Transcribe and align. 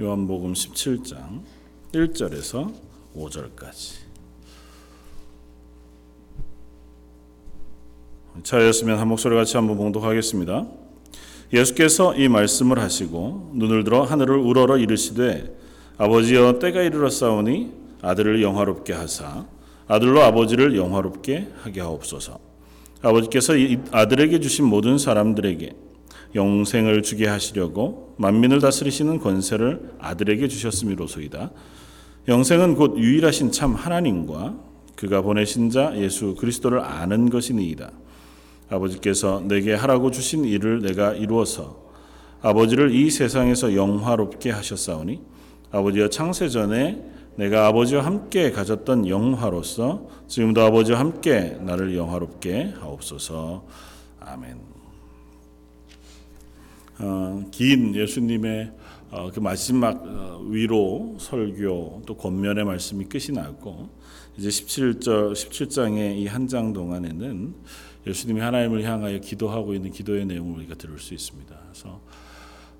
요한복음 0.00 0.54
17장 0.54 1.42
1절에서 1.92 2.72
5절까지. 3.16 3.94
차였으면 8.42 8.98
한 8.98 9.06
목소리 9.06 9.36
같이 9.36 9.56
한번 9.56 9.76
봉독하겠습니다. 9.76 10.66
예수께서 11.52 12.16
이 12.16 12.26
말씀을 12.26 12.80
하시고 12.80 13.52
눈을 13.54 13.84
들어 13.84 14.02
하늘을 14.02 14.36
우러러 14.36 14.78
이르시되 14.78 15.56
아버지여 15.96 16.58
때가 16.58 16.82
이르렀사오니 16.82 17.70
아들을 18.02 18.42
영화롭게 18.42 18.92
하사 18.92 19.46
아들로 19.86 20.22
아버지를 20.22 20.76
영화롭게 20.76 21.52
하게 21.62 21.80
하옵소서. 21.80 22.40
아버지께서 23.00 23.56
이 23.56 23.78
아들에게 23.92 24.40
주신 24.40 24.64
모든 24.64 24.98
사람들에게 24.98 25.83
영생을 26.34 27.02
주게 27.02 27.26
하시려고 27.26 28.14
만민을 28.18 28.60
다스리시는 28.60 29.20
권세를 29.20 29.94
아들에게 29.98 30.48
주셨음이로소이다. 30.48 31.50
영생은 32.28 32.74
곧 32.74 32.98
유일하신 32.98 33.52
참 33.52 33.74
하나님과 33.74 34.56
그가 34.96 35.22
보내신 35.22 35.70
자 35.70 35.92
예수 35.96 36.34
그리스도를 36.36 36.80
아는 36.80 37.30
것이니이다. 37.30 37.90
아버지께서 38.70 39.42
내게 39.46 39.74
하라고 39.74 40.10
주신 40.10 40.44
일을 40.44 40.80
내가 40.80 41.12
이루어서 41.12 41.84
아버지를 42.40 42.94
이 42.94 43.10
세상에서 43.10 43.74
영화롭게 43.74 44.50
하셨사오니 44.50 45.20
아버지여 45.70 46.08
창세 46.08 46.48
전에 46.48 47.02
내가 47.36 47.66
아버지와 47.66 48.04
함께 48.04 48.50
가졌던 48.50 49.08
영화로서 49.08 50.08
지금도 50.28 50.62
아버지와 50.62 51.00
함께 51.00 51.58
나를 51.60 51.96
영화롭게 51.96 52.74
하옵소서. 52.80 53.66
아멘. 54.20 54.73
어, 56.98 57.44
긴 57.50 57.94
예수님의 57.94 58.72
어, 59.10 59.30
그 59.32 59.40
마지막 59.40 60.02
어, 60.04 60.40
위로 60.48 61.16
설교 61.18 62.02
또 62.06 62.16
권면의 62.16 62.64
말씀이 62.64 63.04
끝이 63.06 63.28
나고 63.32 63.88
이제 64.36 64.48
17절 64.48 65.32
17장의 65.32 66.16
이 66.18 66.26
한 66.26 66.48
장 66.48 66.72
동안에는 66.72 67.54
예수님이 68.06 68.40
하나님을 68.40 68.82
향하여 68.84 69.18
기도하고 69.18 69.74
있는 69.74 69.90
기도의 69.90 70.26
내용을 70.26 70.58
우리가 70.58 70.74
들을 70.74 70.98
수 70.98 71.14
있습니다. 71.14 71.56
그래서 71.72 72.00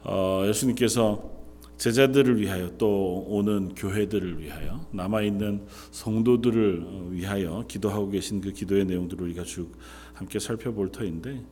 어, 0.02 0.44
예수님께서 0.46 1.32
제자들을 1.78 2.40
위하여 2.40 2.70
또 2.78 3.24
오는 3.28 3.74
교회들을 3.74 4.40
위하여 4.40 4.86
남아 4.92 5.22
있는 5.22 5.62
성도들을 5.90 7.10
위하여 7.12 7.64
기도하고 7.66 8.10
계신 8.10 8.40
그 8.40 8.52
기도의 8.52 8.84
내용들을 8.84 9.24
우리가 9.24 9.42
쭉 9.44 9.72
함께 10.12 10.38
살펴볼 10.38 10.92
터인데 10.92 11.42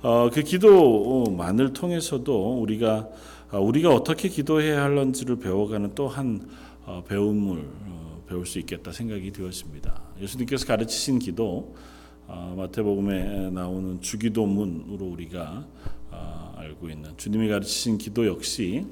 어, 0.00 0.30
그 0.32 0.44
기도만을 0.44 1.72
통해서도 1.72 2.60
우리가 2.60 3.08
어, 3.50 3.60
우리가 3.60 3.92
어떻게 3.92 4.28
기도해야 4.28 4.84
할런지를 4.84 5.40
배워가는 5.40 5.92
또한 5.96 6.48
어, 6.86 7.02
배움을 7.08 7.68
어, 7.86 8.22
배울 8.28 8.46
수 8.46 8.60
있겠다 8.60 8.92
생각이 8.92 9.32
되었습니다. 9.32 10.00
예수님께서 10.20 10.66
가르치신 10.66 11.18
기도 11.18 11.74
어, 12.28 12.54
마태복음에 12.56 13.50
나오는 13.50 14.00
주기도문으로 14.00 15.04
우리가 15.04 15.66
어, 16.12 16.54
알고 16.56 16.90
있는 16.90 17.16
주님이 17.16 17.48
가르치신 17.48 17.98
기도 17.98 18.24
역시 18.28 18.86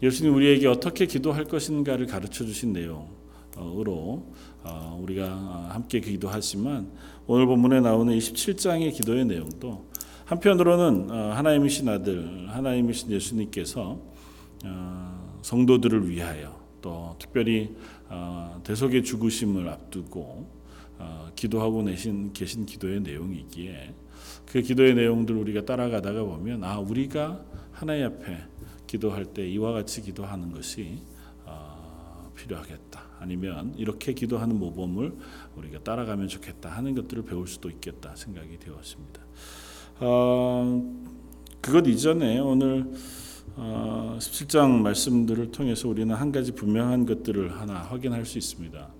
예수님 0.00 0.32
우리에게 0.32 0.68
어떻게 0.68 1.06
기도할 1.06 1.46
것인가를 1.46 2.06
가르쳐 2.06 2.44
주신 2.44 2.72
내용으로 2.72 4.26
어, 4.62 5.00
우리가 5.02 5.70
함께 5.70 5.98
기도하지만 5.98 6.92
오늘 7.26 7.46
본문에 7.46 7.80
나오는 7.80 8.16
27장의 8.16 8.94
기도의 8.94 9.24
내용도 9.24 9.85
한편으로는 10.26 11.10
어, 11.10 11.32
하나님이신 11.34 11.88
아들 11.88 12.48
하나님이신 12.48 13.12
예수님께서 13.12 14.00
어, 14.64 15.40
성도들을 15.42 16.08
위하여 16.10 16.60
또 16.82 17.14
특별히 17.18 17.74
대속의 18.62 19.02
죽으심을 19.02 19.68
앞두고 19.68 20.48
기도하고 21.34 21.82
내신 21.82 22.32
계신 22.32 22.66
기도의 22.66 23.00
내용이기에 23.00 23.94
그 24.46 24.62
기도의 24.62 24.94
내용들 24.94 25.34
우리가 25.36 25.64
따라가다가 25.64 26.22
보면 26.24 26.62
아 26.64 26.78
우리가 26.78 27.44
하나님 27.72 28.06
앞에 28.06 28.38
기도할 28.86 29.24
때 29.26 29.48
이와 29.48 29.72
같이 29.72 30.02
기도하는 30.02 30.52
것이 30.52 31.02
어, 31.44 32.32
필요하겠다. 32.36 33.04
아니면 33.18 33.74
이렇게 33.76 34.12
기도하는 34.12 34.58
모범을 34.58 35.16
우리가 35.56 35.82
따라가면 35.82 36.28
좋겠다 36.28 36.70
하는 36.70 36.94
것들을 36.94 37.24
배울 37.24 37.46
수도 37.48 37.68
있겠다 37.70 38.14
생각이 38.14 38.58
되었습니다. 38.58 39.25
어, 39.98 40.82
그것 41.62 41.86
이전에 41.86 42.38
오늘 42.38 42.84
어, 43.56 44.18
17장 44.20 44.82
말씀들을 44.82 45.52
통해서 45.52 45.88
우리는 45.88 46.14
한 46.14 46.32
가지 46.32 46.52
분명한 46.52 47.06
것들을 47.06 47.58
하나 47.58 47.76
확인할 47.76 48.26
수 48.26 48.36
있습니다. 48.36 48.90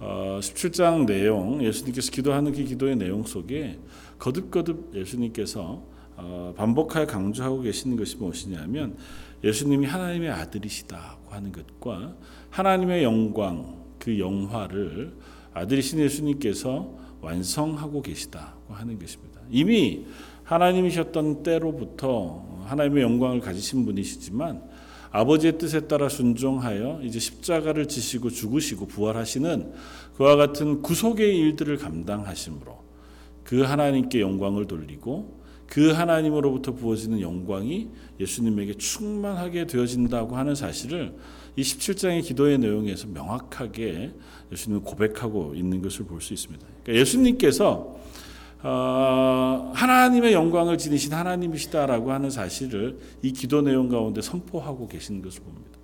어, 0.00 0.38
17장 0.42 1.06
내용, 1.06 1.62
예수님께서 1.62 2.10
기도하는 2.10 2.50
그 2.50 2.64
기도의 2.64 2.96
내용 2.96 3.22
속에 3.22 3.78
거듭거듭 4.18 4.90
예수님께서 4.96 5.84
어, 6.16 6.54
반복하여 6.56 7.06
강조하고 7.06 7.60
계시는 7.60 7.96
것이 7.96 8.16
무엇이냐면 8.16 8.96
예수님이 9.44 9.86
하나님의 9.86 10.30
아들이시다고 10.30 11.30
하는 11.30 11.52
것과 11.52 12.16
하나님의 12.50 13.04
영광 13.04 13.80
그 14.00 14.18
영화를 14.18 15.14
아들이신 15.54 16.00
예수님께서 16.00 16.98
완성하고 17.20 18.02
계시다고 18.02 18.74
하는 18.74 18.98
것입니다. 18.98 19.40
이미 19.50 20.04
하나님이셨던 20.44 21.42
때로부터 21.42 22.44
하나님의 22.66 23.02
영광을 23.02 23.40
가지신 23.40 23.84
분이시지만 23.84 24.62
아버지의 25.10 25.58
뜻에 25.58 25.80
따라 25.80 26.08
순종하여 26.08 27.00
이제 27.02 27.18
십자가를 27.18 27.86
지시고 27.86 28.30
죽으시고 28.30 28.86
부활하시는 28.86 29.72
그와 30.16 30.36
같은 30.36 30.80
구속의 30.82 31.36
일들을 31.38 31.76
감당하심으로 31.76 32.82
그 33.44 33.62
하나님께 33.62 34.20
영광을 34.20 34.66
돌리고 34.66 35.42
그 35.66 35.90
하나님으로부터 35.90 36.72
부어지는 36.72 37.20
영광이 37.20 37.88
예수님에게 38.20 38.74
충만하게 38.74 39.66
되어진다고 39.66 40.36
하는 40.36 40.54
사실을 40.54 41.14
이 41.56 41.62
17장의 41.62 42.24
기도의 42.24 42.58
내용에서 42.58 43.06
명확하게 43.08 44.12
예수님은 44.52 44.84
고백하고 44.84 45.54
있는 45.54 45.82
것을 45.82 46.04
볼 46.06 46.20
수 46.20 46.32
있습니다. 46.32 46.66
그러니까 46.82 47.00
예수님께서 47.00 47.98
어, 48.62 49.72
하나님의 49.74 50.32
영광을 50.32 50.78
지니신 50.78 51.12
하나님이시다라고 51.12 52.12
하는 52.12 52.30
사실을 52.30 52.98
이 53.22 53.32
기도 53.32 53.60
내용 53.60 53.88
가운데 53.88 54.22
선포하고 54.22 54.86
계신 54.86 55.20
것을 55.20 55.42
봅니다. 55.42 55.78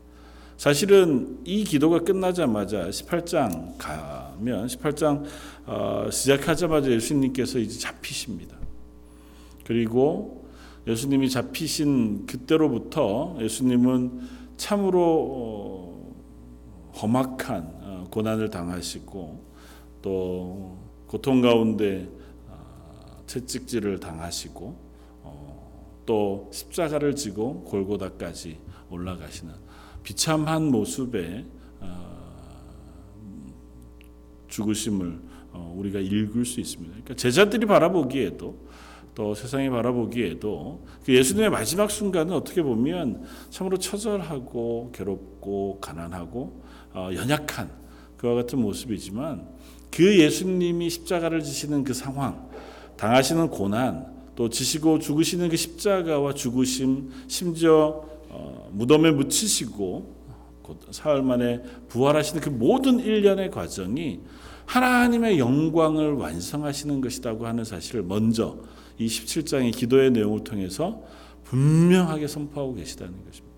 사실은 0.56 1.38
이 1.44 1.64
기도가 1.64 2.00
끝나자마자 2.00 2.88
18장 2.88 3.74
가면 3.78 4.66
18장 4.66 5.24
어, 5.66 6.08
시작하자마자 6.10 6.90
예수님께서 6.90 7.58
이제 7.58 7.78
잡히십니다. 7.78 8.56
그리고 9.64 10.48
예수님이 10.86 11.30
잡히신 11.30 12.26
그때로부터 12.26 13.36
예수님은 13.40 14.20
참으로 14.56 15.02
어, 15.30 16.14
험악한 17.02 17.62
어, 17.82 18.06
고난을 18.10 18.50
당하시고 18.50 19.44
또 20.02 20.78
고통 21.06 21.40
가운데 21.40 22.08
어, 22.12 22.17
채찍질을 23.28 24.00
당하시고 24.00 24.88
또 26.04 26.50
십자가를 26.52 27.14
지고 27.14 27.62
골고다까지 27.64 28.58
올라가시는 28.90 29.54
비참한 30.02 30.70
모습의 30.70 31.44
죽으심을 34.48 35.20
우리가 35.74 36.00
읽을 36.00 36.44
수 36.44 36.60
있습니다. 36.60 36.90
그러니까 36.90 37.14
제자들이 37.14 37.66
바라보기에도 37.66 38.68
또 39.14 39.34
세상이 39.34 39.68
바라보기에도 39.68 40.86
그 41.04 41.12
예수님의 41.12 41.50
마지막 41.50 41.90
순간은 41.90 42.32
어떻게 42.32 42.62
보면 42.62 43.24
참으로 43.50 43.76
처절하고 43.76 44.92
괴롭고 44.94 45.80
가난하고 45.80 46.62
어, 46.94 47.10
연약한 47.12 47.68
그와 48.16 48.34
같은 48.34 48.60
모습이지만 48.60 49.48
그 49.90 50.20
예수님이 50.20 50.88
십자가를 50.88 51.42
지시는 51.42 51.82
그 51.82 51.94
상황, 51.94 52.47
당하시는 52.98 53.48
고난, 53.48 54.06
또 54.36 54.48
지시고 54.48 54.98
죽으시는 54.98 55.48
그 55.48 55.56
십자가와 55.56 56.34
죽으심, 56.34 57.10
심지어 57.26 58.04
어, 58.28 58.68
무덤에 58.72 59.10
묻히시고 59.10 60.18
사흘 60.90 61.22
만에 61.22 61.62
부활하시는 61.88 62.42
그 62.42 62.50
모든 62.50 63.00
일련의 63.00 63.50
과정이 63.50 64.20
하나님의 64.66 65.38
영광을 65.38 66.12
완성하시는 66.12 67.00
것이라고 67.00 67.46
하는 67.46 67.64
사실을 67.64 68.02
먼저 68.02 68.58
이 68.98 69.06
17장의 69.06 69.74
기도의 69.74 70.10
내용을 70.10 70.44
통해서 70.44 71.02
분명하게 71.44 72.28
선포하고 72.28 72.74
계시다는 72.74 73.14
것입니다. 73.24 73.48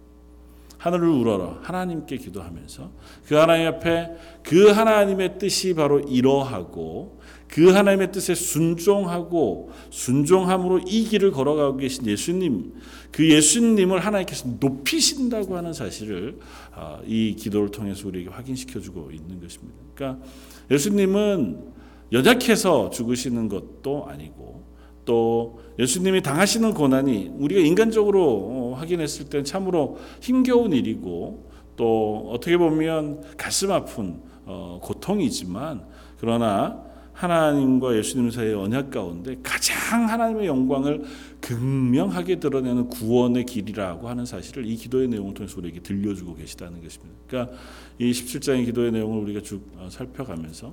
하늘을 0.78 1.08
우러러 1.08 1.58
하나님께 1.62 2.16
기도하면서 2.16 2.90
그 3.26 3.34
하나님 3.34 3.66
앞에 3.66 4.12
그 4.42 4.70
하나님의 4.70 5.38
뜻이 5.38 5.75
바로 5.75 6.00
이러하고 6.00 7.19
그 7.50 7.70
하나님의 7.70 8.12
뜻에 8.12 8.35
순종하고 8.35 9.70
순종함으로 9.91 10.81
이 10.87 11.05
길을 11.05 11.32
걸어가고 11.32 11.79
계신 11.79 12.06
예수님 12.06 12.75
그 13.11 13.29
예수님을 13.29 13.99
하나님께서 13.99 14.49
높이신다고 14.61 15.56
하는 15.56 15.73
사실을 15.73 16.38
아, 16.73 17.00
이 17.05 17.35
기도를 17.37 17.70
통해서 17.70 18.06
우리에게 18.06 18.31
확인시켜주고 18.31 19.11
있는 19.11 19.41
것입니다. 19.41 19.76
그러니까 19.94 20.25
예수님은 20.70 21.73
연약해서 22.12 22.91
죽으시는 22.91 23.49
것도 23.49 24.06
아니고 24.06 24.64
또 25.05 25.61
예수님이 25.79 26.23
당하시는 26.23 26.73
고난이 26.73 27.32
우리가 27.37 27.61
인간적으로 27.62 28.23
어, 28.25 28.75
확인했을 28.79 29.29
때 29.29 29.43
참으로 29.43 29.99
힘겨운 30.20 30.73
일이고 30.73 31.50
또 31.76 32.31
어떻게 32.32 32.56
보면 32.56 33.23
가슴 33.37 33.73
아픈 33.73 34.20
어, 34.44 34.79
고통이지만 34.81 35.85
그러나 36.19 36.89
하나님과 37.20 37.96
예수님 37.99 38.31
사이의 38.31 38.55
언약 38.55 38.90
가운데 38.90 39.37
가장 39.43 40.08
하나님의 40.08 40.46
영광을 40.46 41.05
극명하게 41.43 42.40
드러내는 42.40 42.88
구원의 42.88 43.44
길이라고 43.44 44.08
하는 44.08 44.25
사실을 44.25 44.64
이 44.64 44.75
기도의 44.76 45.08
내용을 45.08 45.34
통해서 45.34 45.58
우리에게 45.58 45.81
들려주고 45.81 46.34
계시다는 46.37 46.82
것입니다. 46.82 47.14
그러니까 47.28 47.56
이 47.99 48.11
17장의 48.11 48.64
기도의 48.64 48.93
내용을 48.93 49.22
우리가 49.25 49.43
쭉 49.43 49.61
어, 49.76 49.88
살펴가면서 49.90 50.72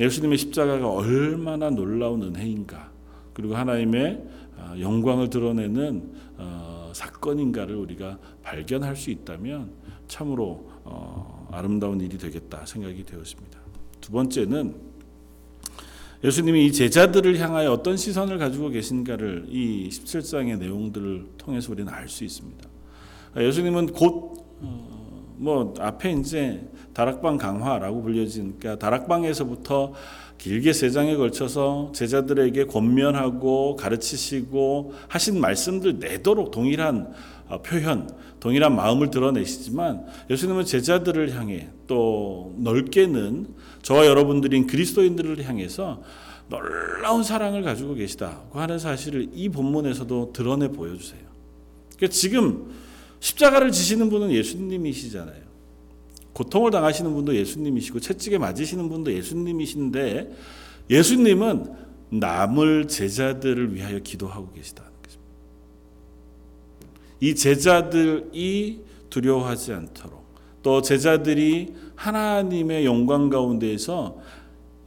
예수님의 0.00 0.38
십자가가 0.38 0.88
얼마나 0.88 1.68
놀라운 1.68 2.22
은혜인가 2.22 2.90
그리고 3.34 3.54
하나님의 3.54 4.24
어, 4.56 4.74
영광을 4.80 5.28
드러내는 5.28 6.14
어, 6.38 6.92
사건인가를 6.94 7.76
우리가 7.76 8.18
발견할 8.42 8.96
수 8.96 9.10
있다면 9.10 9.70
참으로 10.08 10.70
아름다운 11.50 12.00
일이 12.00 12.16
되겠다 12.16 12.64
생각이 12.64 13.04
되었습니다. 13.04 13.58
두 14.00 14.12
번째는 14.12 14.93
예수님이 16.24 16.66
이 16.66 16.72
제자들을 16.72 17.38
향하여 17.38 17.70
어떤 17.70 17.96
시선을 17.96 18.38
가지고 18.38 18.70
계신가를 18.70 19.46
이 19.48 19.88
17장의 19.90 20.58
내용들을 20.58 21.26
통해서 21.36 21.70
우리는 21.70 21.92
알 21.92 22.08
수 22.08 22.24
있습니다. 22.24 22.68
예수님은 23.36 23.92
곧 23.92 24.44
뭐 25.36 25.74
앞에 25.78 26.12
이제 26.12 26.62
다락방 26.92 27.38
강화라고 27.38 28.02
불려진 28.02 28.56
그러니까 28.58 28.78
다락방에서부터 28.78 29.92
길게 30.38 30.72
세 30.72 30.90
장에 30.90 31.16
걸쳐서 31.16 31.92
제자들에게 31.94 32.66
권면하고 32.66 33.76
가르치시고 33.76 34.92
하신 35.08 35.40
말씀들 35.40 35.98
내도록 35.98 36.50
동일한 36.50 37.12
어, 37.48 37.60
표현, 37.62 38.08
동일한 38.44 38.76
마음을 38.76 39.10
드러내시지만 39.10 40.04
예수님은 40.28 40.66
제자들을 40.66 41.34
향해 41.34 41.70
또 41.86 42.54
넓게는 42.58 43.46
저와 43.80 44.04
여러분들인 44.04 44.66
그리스도인들을 44.66 45.42
향해서 45.48 46.02
놀라운 46.50 47.22
사랑을 47.22 47.62
가지고 47.62 47.94
계시다고 47.94 48.60
하는 48.60 48.78
사실을 48.78 49.30
이 49.32 49.48
본문에서도 49.48 50.34
드러내 50.34 50.68
보여주세요. 50.68 51.22
그러니까 51.96 52.14
지금 52.14 52.70
십자가를 53.20 53.72
지시는 53.72 54.10
분은 54.10 54.30
예수님이시잖아요. 54.30 55.42
고통을 56.34 56.70
당하시는 56.70 57.14
분도 57.14 57.34
예수님이시고 57.34 58.00
채찍에 58.00 58.36
맞으시는 58.36 58.90
분도 58.90 59.10
예수님이신데 59.10 60.36
예수님은 60.90 61.72
남을 62.10 62.88
제자들을 62.88 63.74
위하여 63.74 64.00
기도하고 64.00 64.50
것입니다. 64.52 64.93
이 67.24 67.34
제자들이 67.34 68.84
두려워하지 69.08 69.72
않도록 69.72 70.34
또 70.62 70.82
제자들이 70.82 71.72
하나님의 71.96 72.84
영광 72.84 73.30
가운데에서 73.30 74.18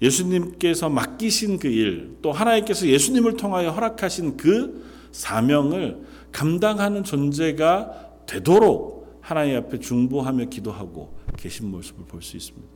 예수님께서 0.04 0.88
맡기신 0.88 1.58
그 1.58 1.68
일, 1.68 2.18
또 2.22 2.32
하나님께서 2.32 2.86
예수님을 2.86 3.38
통하여 3.38 3.72
허락하신 3.72 4.38
그 4.38 4.86
사명을 5.12 5.98
감당하는 6.32 7.04
존재가 7.04 8.26
되도록 8.28 9.18
하나님 9.20 9.58
앞에 9.58 9.80
중보하며 9.80 10.46
기도하고 10.46 11.18
계신 11.38 11.72
모습을 11.72 12.06
볼 12.06 12.22
수 12.22 12.38
있습니다. 12.38 12.68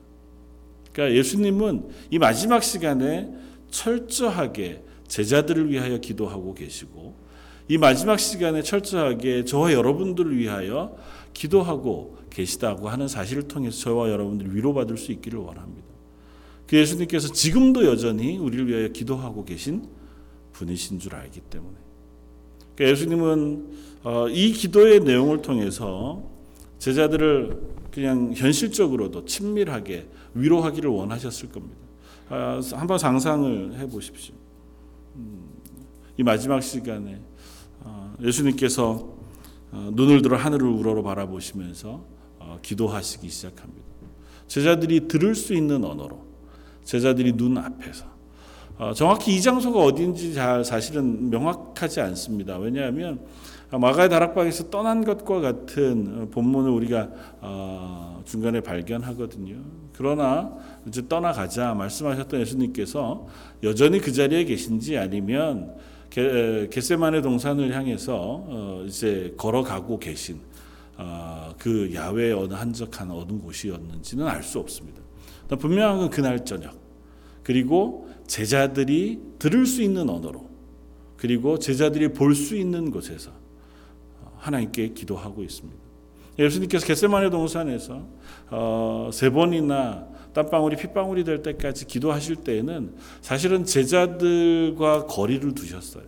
그러니까 0.91 1.19
예수님은 1.19 1.87
이 2.09 2.17
마지막 2.17 2.63
시간에 2.63 3.31
철저하게 3.69 4.83
제자들을 5.07 5.69
위하여 5.69 5.99
기도하고 5.99 6.55
계시고 6.55 7.20
이 7.71 7.77
마지막 7.77 8.19
시간에 8.19 8.63
철저하게 8.63 9.45
저와 9.45 9.71
여러분들을 9.71 10.38
위하여 10.38 10.94
기도하고 11.33 12.18
계시다고 12.29 12.89
하는 12.89 13.07
사실을 13.07 13.44
통해서 13.44 13.79
저와 13.79 14.09
여러분들이 14.09 14.53
위로받을 14.53 14.97
수 14.97 15.13
있기를 15.13 15.39
원합니다. 15.39 15.88
그 16.68 16.75
예수님께서 16.75 17.31
지금도 17.31 17.85
여전히 17.85 18.38
우리를 18.38 18.68
위하여 18.68 18.89
기도하고 18.89 19.45
계신 19.45 19.88
분이신 20.51 21.00
줄 21.00 21.15
알기 21.15 21.39
때문에 21.39 21.77
그러니까 22.75 22.91
예수님은 22.91 23.69
어, 24.03 24.27
이 24.27 24.51
기도의 24.51 25.00
내용을 25.00 25.41
통해서 25.41 26.29
제자들을 26.77 27.57
그냥 27.89 28.33
현실적으로도 28.35 29.24
친밀하게 29.24 30.07
위로하기를 30.33 30.89
원하셨을 30.89 31.47
겁니다. 31.53 31.77
아, 32.27 32.59
한번 32.74 32.97
상상을 32.97 33.79
해보십시오. 33.79 34.35
음, 35.15 35.45
이 36.17 36.24
마지막 36.24 36.59
시간에 36.59 37.15
어, 37.15 37.30
예수님께서 38.21 39.18
어, 39.71 39.89
눈을 39.94 40.21
들어 40.21 40.38
하늘을 40.38 40.68
우러러 40.68 41.01
바라보시면서 41.03 42.21
기도하시기 42.62 43.29
시작합니다. 43.29 43.88
제자들이 44.47 45.07
들을 45.07 45.35
수 45.35 45.53
있는 45.53 45.85
언어로 45.85 46.25
제자들이 46.83 47.33
눈 47.33 47.57
앞에서 47.57 48.06
정확히 48.95 49.35
이 49.35 49.41
장소가 49.41 49.79
어디인지 49.79 50.33
잘 50.33 50.65
사실은 50.65 51.29
명확하지 51.29 52.01
않습니다. 52.01 52.57
왜냐하면 52.57 53.21
마가의 53.69 54.09
다락방에서 54.09 54.69
떠난 54.69 55.06
것과 55.06 55.39
같은 55.39 56.24
어, 56.24 56.27
본문을 56.29 56.69
우리가 56.71 57.09
어, 57.39 58.21
중간에 58.25 58.59
발견하거든요. 58.59 59.56
그러나 59.94 60.53
이제 60.88 61.07
떠나가자 61.07 61.74
말씀하셨던 61.75 62.41
예수님께서 62.41 63.27
여전히 63.63 64.00
그 64.00 64.12
자리에 64.12 64.44
계신지 64.44 64.97
아니면 64.97 65.75
겟세만의 66.11 67.21
동산을 67.21 67.73
향해서 67.73 68.15
어, 68.19 68.83
이제 68.85 69.33
걸어가고 69.37 69.99
계신 69.99 70.39
그 71.57 71.91
야외의 71.93 72.33
어느 72.33 72.53
한적한 72.53 73.09
어느 73.09 73.31
곳이었는지는 73.39 74.27
알 74.27 74.43
수 74.43 74.59
없습니다. 74.59 75.01
분명한 75.57 75.97
건 75.99 76.09
그날 76.09 76.45
저녁 76.45 76.79
그리고 77.43 78.09
제자들이 78.27 79.19
들을 79.39 79.65
수 79.65 79.81
있는 79.81 80.09
언어로 80.09 80.49
그리고 81.17 81.57
제자들이 81.57 82.13
볼 82.13 82.35
수 82.35 82.55
있는 82.55 82.91
곳에서 82.91 83.31
하나님께 84.38 84.89
기도하고 84.89 85.43
있습니다. 85.43 85.79
예수님께서 86.39 86.86
겟세마네 86.86 87.29
동산에서 87.29 88.05
어, 88.50 89.09
세 89.13 89.29
번이나 89.29 90.07
땀방울이 90.33 90.77
핏방울이 90.77 91.23
될 91.23 91.41
때까지 91.41 91.85
기도하실 91.85 92.38
때에는 92.38 92.95
사실은 93.21 93.65
제자들과 93.65 95.05
거리를 95.05 95.53
두셨어요. 95.53 96.05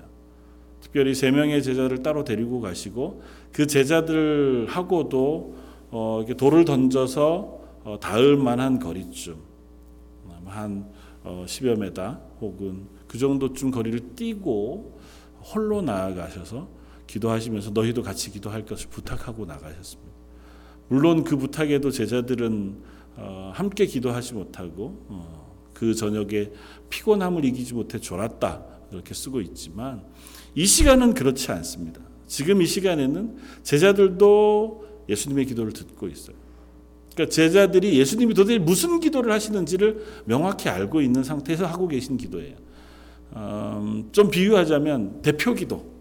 특별히 0.82 1.16
세 1.16 1.32
명의 1.32 1.64
제자를 1.64 2.04
따로 2.04 2.24
데리고 2.24 2.62
가시고 2.62 3.22
그 3.52 3.68
제자들하고도 3.68 5.56
어, 5.92 6.26
돌을 6.38 6.66
던져서 6.66 7.62
어, 7.84 8.00
닿을 8.00 8.38
만한 8.38 8.80
거리쯤 8.80 9.36
한 10.46 10.90
어, 11.24 11.46
10여 11.48 11.78
메다 11.78 12.20
혹은 12.42 12.88
그 13.08 13.18
정도쯤 13.18 13.72
거리를 13.72 14.16
뛰고 14.16 15.00
홀로 15.54 15.82
나아가셔서 15.82 16.68
기도하시면서 17.08 17.72
너희도 17.72 18.02
같이 18.04 18.32
기도할 18.32 18.66
것을 18.66 18.90
부탁하고 18.90 19.46
나가셨습니다. 19.46 20.12
물론 20.88 21.24
그 21.24 21.38
부탁에도 21.38 21.92
제자들은 21.92 22.78
어, 22.78 22.93
함께 23.54 23.86
기도하지 23.86 24.34
못하고 24.34 25.06
어, 25.08 25.56
그 25.74 25.94
저녁에 25.94 26.52
피곤함을 26.90 27.46
이기지 27.46 27.74
못해 27.74 28.00
졸았다 28.00 28.64
이렇게 28.92 29.14
쓰고 29.14 29.42
있지만 29.42 30.04
이 30.56 30.66
시간은 30.66 31.14
그렇지 31.14 31.52
않습니다. 31.52 32.02
지금 32.28 32.62
이 32.62 32.66
시간에는 32.66 33.38
제자들도 33.64 35.04
예수님의 35.10 35.46
기도를 35.46 35.74
듣고 35.74 36.08
있어요. 36.08 36.36
그러니까 37.14 37.32
제자들이 37.34 38.00
예수님이 38.00 38.34
도대체 38.34 38.58
무슨 38.58 39.00
기도를 39.00 39.32
하시는지를 39.32 40.24
명확히 40.26 40.70
알고 40.70 41.02
있는 41.02 41.24
상태에서 41.24 41.66
하고 41.66 41.88
계신 41.88 42.18
기도예요. 42.18 42.56
음, 43.36 44.10
좀 44.12 44.30
비유하자면 44.30 45.22
대표 45.22 45.54
기도. 45.54 45.94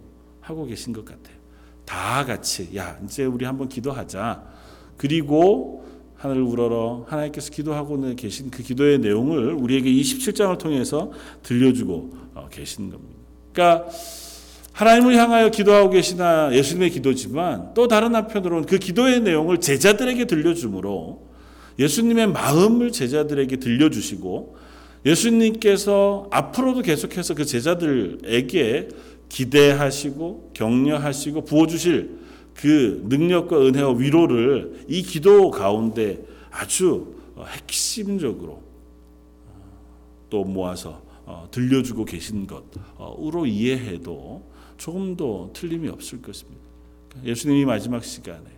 하고 0.42 0.66
계신 0.66 0.92
것 0.92 1.04
같아요. 1.04 1.37
다 1.85 2.25
같이 2.25 2.76
야 2.76 2.99
이제 3.04 3.25
우리 3.25 3.45
한번 3.45 3.69
기도하자. 3.69 4.45
그리고 4.97 5.85
하늘을 6.23 6.43
우러러 6.43 7.05
하나님께서 7.09 7.50
기도하고 7.50 8.14
계신 8.14 8.49
그 8.49 8.62
기도의 8.62 9.00
내용을 9.00 9.55
우리에게 9.55 9.91
27장을 9.91 10.57
통해서 10.57 11.11
들려주고 11.43 12.11
어, 12.35 12.49
계신 12.49 12.91
겁니다. 12.91 13.19
그러니까 13.52 13.88
하나님을 14.73 15.17
향하여 15.17 15.49
기도하고 15.50 15.91
계시나 15.91 16.55
예수님의 16.55 16.91
기도지만 16.91 17.75
또 17.75 17.88
다른 17.88 18.14
한편으로는 18.14 18.67
그 18.67 18.79
기도의 18.79 19.21
내용을 19.21 19.59
제자들에게 19.59 20.26
들려주므로 20.26 21.26
예수님의 21.81 22.29
마음을 22.29 22.93
제자들에게 22.93 23.57
들려주시고 23.57 24.57
예수님께서 25.05 26.29
앞으로도 26.31 26.83
계속해서 26.83 27.35
그 27.35 27.45
제자들에게 27.45 28.88
기대하시고 29.29 30.52
격려하시고 30.55 31.45
부어주실 31.47 32.22
그 32.55 33.03
능력과 33.09 33.59
은혜와 33.59 33.95
위로를 33.95 34.85
이 34.89 35.03
기도 35.03 35.51
가운데 35.51 36.25
아주 36.51 37.15
핵심적으로 37.39 38.63
또 40.29 40.45
모아서 40.45 41.03
어, 41.25 41.49
들려주고 41.51 42.05
계신 42.05 42.47
것으로 42.47 43.47
이해해도 43.47 44.51
조금 44.77 45.17
더 45.17 45.51
틀림이 45.53 45.89
없을 45.89 46.21
것입니다. 46.21 46.61
예수님이 47.25 47.65
마지막 47.65 48.05
시간에 48.05 48.51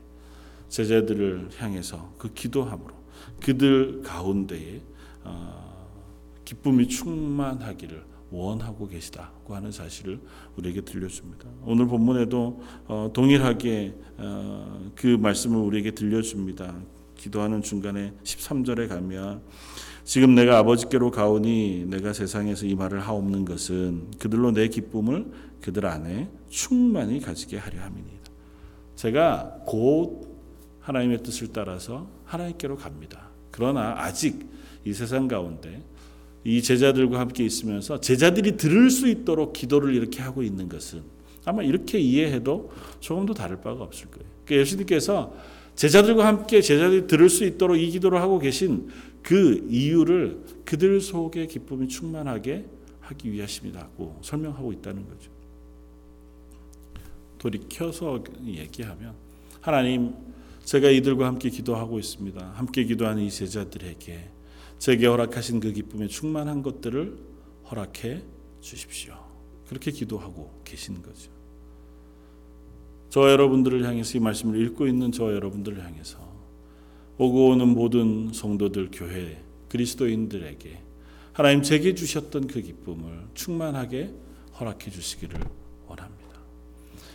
제자들을 0.69 1.51
향해서 1.57 2.15
그 2.19 2.33
기도함으로 2.33 2.95
그들 3.41 4.03
가운데에 4.03 4.81
어, 5.25 5.89
기쁨이 6.45 6.89
충만하기를 6.89 8.14
원하고 8.35 8.89
계시다고 8.89 9.55
하는 9.55 9.71
사실을 9.71 10.21
우리에게 10.57 10.81
들려줍니다. 10.83 11.49
오늘 11.65 11.87
본문에도 11.87 12.61
어, 12.87 13.11
동일하게 13.13 13.95
그 14.95 15.07
말씀을 15.07 15.59
우리에게 15.59 15.93
들려줍니다. 15.93 16.75
기도하는 17.17 17.63
중간에 17.63 18.13
13절에 18.25 18.89
가면 18.89 19.43
지금 20.05 20.35
내가 20.35 20.59
아버지께로 20.59 21.11
가오니 21.11 21.87
내가 21.89 22.13
세상에서 22.13 22.67
이 22.67 22.75
말을 22.75 23.01
하옵는 23.01 23.45
것은 23.45 24.11
그들로 24.19 24.53
내 24.53 24.69
기쁨을 24.69 25.31
그들 25.63 25.87
안에 25.87 26.29
충만히 26.51 27.21
가지게 27.21 27.57
하려 27.57 27.81
함이니이다. 27.81 28.31
제가 28.97 29.61
곧 29.65 30.35
하나님의 30.81 31.23
뜻을 31.23 31.49
따라서 31.53 32.07
하나님께로 32.25 32.77
갑니다. 32.77 33.31
그러나 33.51 33.95
아직 33.97 34.47
이 34.85 34.93
세상 34.93 35.27
가운데 35.27 35.83
이 36.45 36.63
제자들과 36.63 37.19
함께 37.19 37.45
있으면서 37.45 38.01
제자들이 38.01 38.57
들을 38.57 38.91
수 38.91 39.09
있도록 39.09 39.55
기도를 39.55 39.95
이렇게 39.95 40.21
하고 40.21 40.43
있는 40.43 40.69
것은 40.69 41.03
아마 41.47 41.63
이렇게 41.63 41.99
이해해도 41.99 42.73
조금도 43.01 43.35
다를 43.35 43.61
바가 43.61 43.83
없을 43.83 44.11
거예요. 44.11 44.27
그러니까 44.45 44.61
예수님께서 44.63 45.35
제자들과 45.75 46.27
함께 46.27 46.61
제자들이 46.61 47.07
들을 47.07 47.29
수 47.29 47.45
있도록 47.45 47.79
이 47.79 47.91
기도를 47.91 48.21
하고 48.21 48.39
계신 48.39 48.89
그 49.23 49.67
이유를 49.71 50.39
그들 50.65 51.01
속에 51.01 51.47
기쁨이 51.47 51.89
충만하게 51.89 52.67
하기 53.01 53.33
위하심이라고 53.33 54.21
설명하고 54.23 54.73
있다는 54.73 55.09
거죠. 55.09 55.31
돌이켜서 57.39 58.23
얘기하면 58.47 59.15
하나님 59.61 60.15
제가 60.65 60.89
이들과 60.91 61.27
함께 61.27 61.51
기도하고 61.51 61.99
있습니다. 61.99 62.53
함께 62.55 62.85
기도하는 62.85 63.23
이 63.23 63.31
제자들에게 63.31 64.34
제게 64.85 65.07
허락하신 65.07 65.61
그 65.61 65.73
기쁨에 65.73 66.09
충만한 66.09 66.63
것들을 66.63 67.17
허락해 67.71 68.23
주십시오. 68.61 69.15
그렇게 69.67 69.91
기도하고 69.91 70.61
계신 70.63 71.01
거죠. 71.01 71.31
저 73.09 73.31
여러분들을 73.31 73.83
향해서 73.83 74.19
이 74.19 74.21
말씀을 74.21 74.61
읽고 74.61 74.87
있는 74.87 75.11
저 75.11 75.33
여러분들을 75.33 75.83
향해서 75.83 76.19
오고 77.17 77.49
오는 77.49 77.67
모든 77.69 78.31
성도들 78.35 78.91
교회 78.93 79.43
그리스도인들에게 79.71 80.83
하나님 81.33 81.63
제게 81.63 81.95
주셨던 81.95 82.47
그 82.49 82.61
기쁨을 82.61 83.29
충만하게 83.33 84.13
허락해 84.61 84.91
주시기를 84.91 85.41
원합니다. 85.87 86.41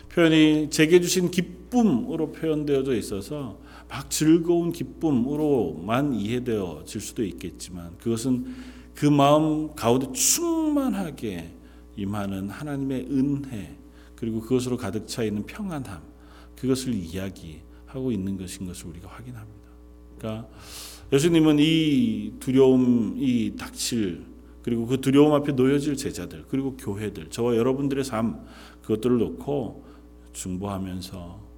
표현이 0.10 0.72
제게 0.72 1.00
주신 1.02 1.30
기쁨으로 1.30 2.32
표현되어져 2.32 2.96
있어서 2.96 3.60
막 3.90 4.10
즐거운 4.10 4.72
기쁨으로만 4.72 6.14
이해되어질 6.14 7.02
수도 7.02 7.24
있겠지만 7.24 7.98
그것은 7.98 8.56
그 8.94 9.08
마음 9.08 9.74
가운데 9.74 10.12
충만하게 10.12 11.56
임하는 11.96 12.50
하나님의 12.50 13.08
은혜 13.10 13.78
그리고 14.16 14.42
그것으로 14.42 14.78
가득 14.78 15.08
차 15.08 15.24
있는 15.24 15.46
평안함 15.46 16.02
그것을 16.56 16.94
이야기하고 16.94 18.12
있는 18.12 18.38
것인 18.38 18.68
것을 18.68 18.88
우리가 18.88 19.10
확인합니다. 19.10 19.60
그러니까 20.18 20.48
예수님은 21.12 21.58
이 21.60 22.34
두려움, 22.40 23.16
이 23.18 23.56
닥칠 23.58 24.24
그리고 24.62 24.86
그 24.86 25.02
두려움 25.02 25.34
앞에 25.34 25.54
놓여질 25.54 25.98
제자들 25.98 26.46
그리고 26.48 26.78
교회들 26.78 27.32
저와 27.32 27.56
여러분들의 27.56 28.04
삶 28.04 28.46
그것들을 28.84 29.18
놓고 29.18 29.84
중보하면서 30.34 31.49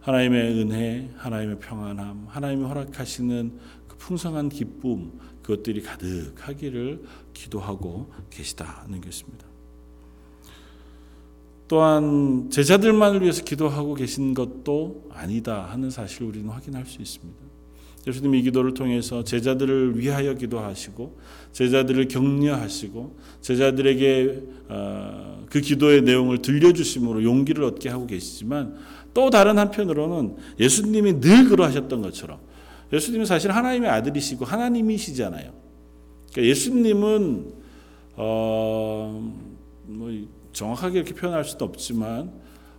하나님의 0.00 0.58
은혜, 0.58 1.10
하나님의 1.16 1.58
평안함, 1.58 2.26
하나님이 2.28 2.64
허락하시는 2.64 3.52
그 3.86 3.96
풍성한 3.96 4.48
기쁨 4.48 5.12
그것들이 5.42 5.82
가득하기를 5.82 7.02
기도하고 7.34 8.10
계시다는 8.30 9.00
것입니다. 9.00 9.46
또한 11.68 12.50
제자들만을 12.50 13.22
위해서 13.22 13.44
기도하고 13.44 13.94
계신 13.94 14.34
것도 14.34 15.08
아니다 15.12 15.66
하는 15.70 15.90
사실을 15.90 16.28
우리는 16.28 16.48
확인할 16.48 16.84
수 16.84 17.00
있습니다. 17.00 17.38
예수님이 18.06 18.40
이 18.40 18.42
기도를 18.42 18.74
통해서 18.74 19.22
제자들을 19.22 19.98
위하여 19.98 20.34
기도하시고 20.34 21.18
제자들을 21.52 22.08
격려하시고 22.08 23.16
제자들에게 23.42 24.42
어, 24.68 25.44
그 25.50 25.60
기도의 25.60 26.02
내용을 26.02 26.38
들려주심으로 26.38 27.22
용기를 27.22 27.62
얻게 27.62 27.88
하고 27.88 28.06
계시지만 28.06 28.76
또 29.14 29.30
다른 29.30 29.58
한편으로는 29.58 30.36
예수님이 30.58 31.20
늘 31.20 31.48
그러하셨던 31.48 32.02
것처럼 32.02 32.38
예수님은 32.92 33.26
사실 33.26 33.50
하나님의 33.50 33.90
아들이시고 33.90 34.44
하나님이시잖아요. 34.44 35.52
그러니까 36.32 36.50
예수님은 36.50 37.52
어 38.16 39.50
뭐 39.90 40.10
정확하게 40.52 40.98
이렇게 40.98 41.14
표현할 41.14 41.44
수도 41.44 41.64
없지만 41.64 42.32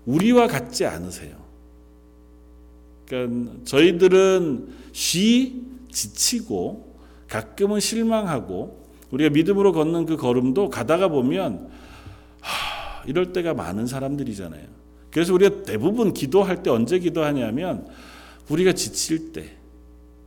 우리와 0.05 0.47
같지 0.47 0.85
않으세요. 0.85 1.35
그러니까 3.07 3.53
저희들은 3.65 4.69
쉬 4.93 5.61
지치고 5.91 6.95
가끔은 7.27 7.79
실망하고 7.79 8.81
우리가 9.11 9.29
믿음으로 9.29 9.73
걷는 9.73 10.05
그 10.05 10.15
걸음도 10.15 10.69
가다가 10.69 11.09
보면 11.09 11.69
하, 12.39 13.03
이럴 13.05 13.33
때가 13.33 13.53
많은 13.53 13.87
사람들이잖아요. 13.87 14.65
그래서 15.11 15.33
우리가 15.33 15.63
대부분 15.63 16.13
기도할 16.13 16.63
때 16.63 16.69
언제 16.69 16.99
기도하냐면 16.99 17.85
우리가 18.49 18.73
지칠 18.73 19.31
때 19.31 19.57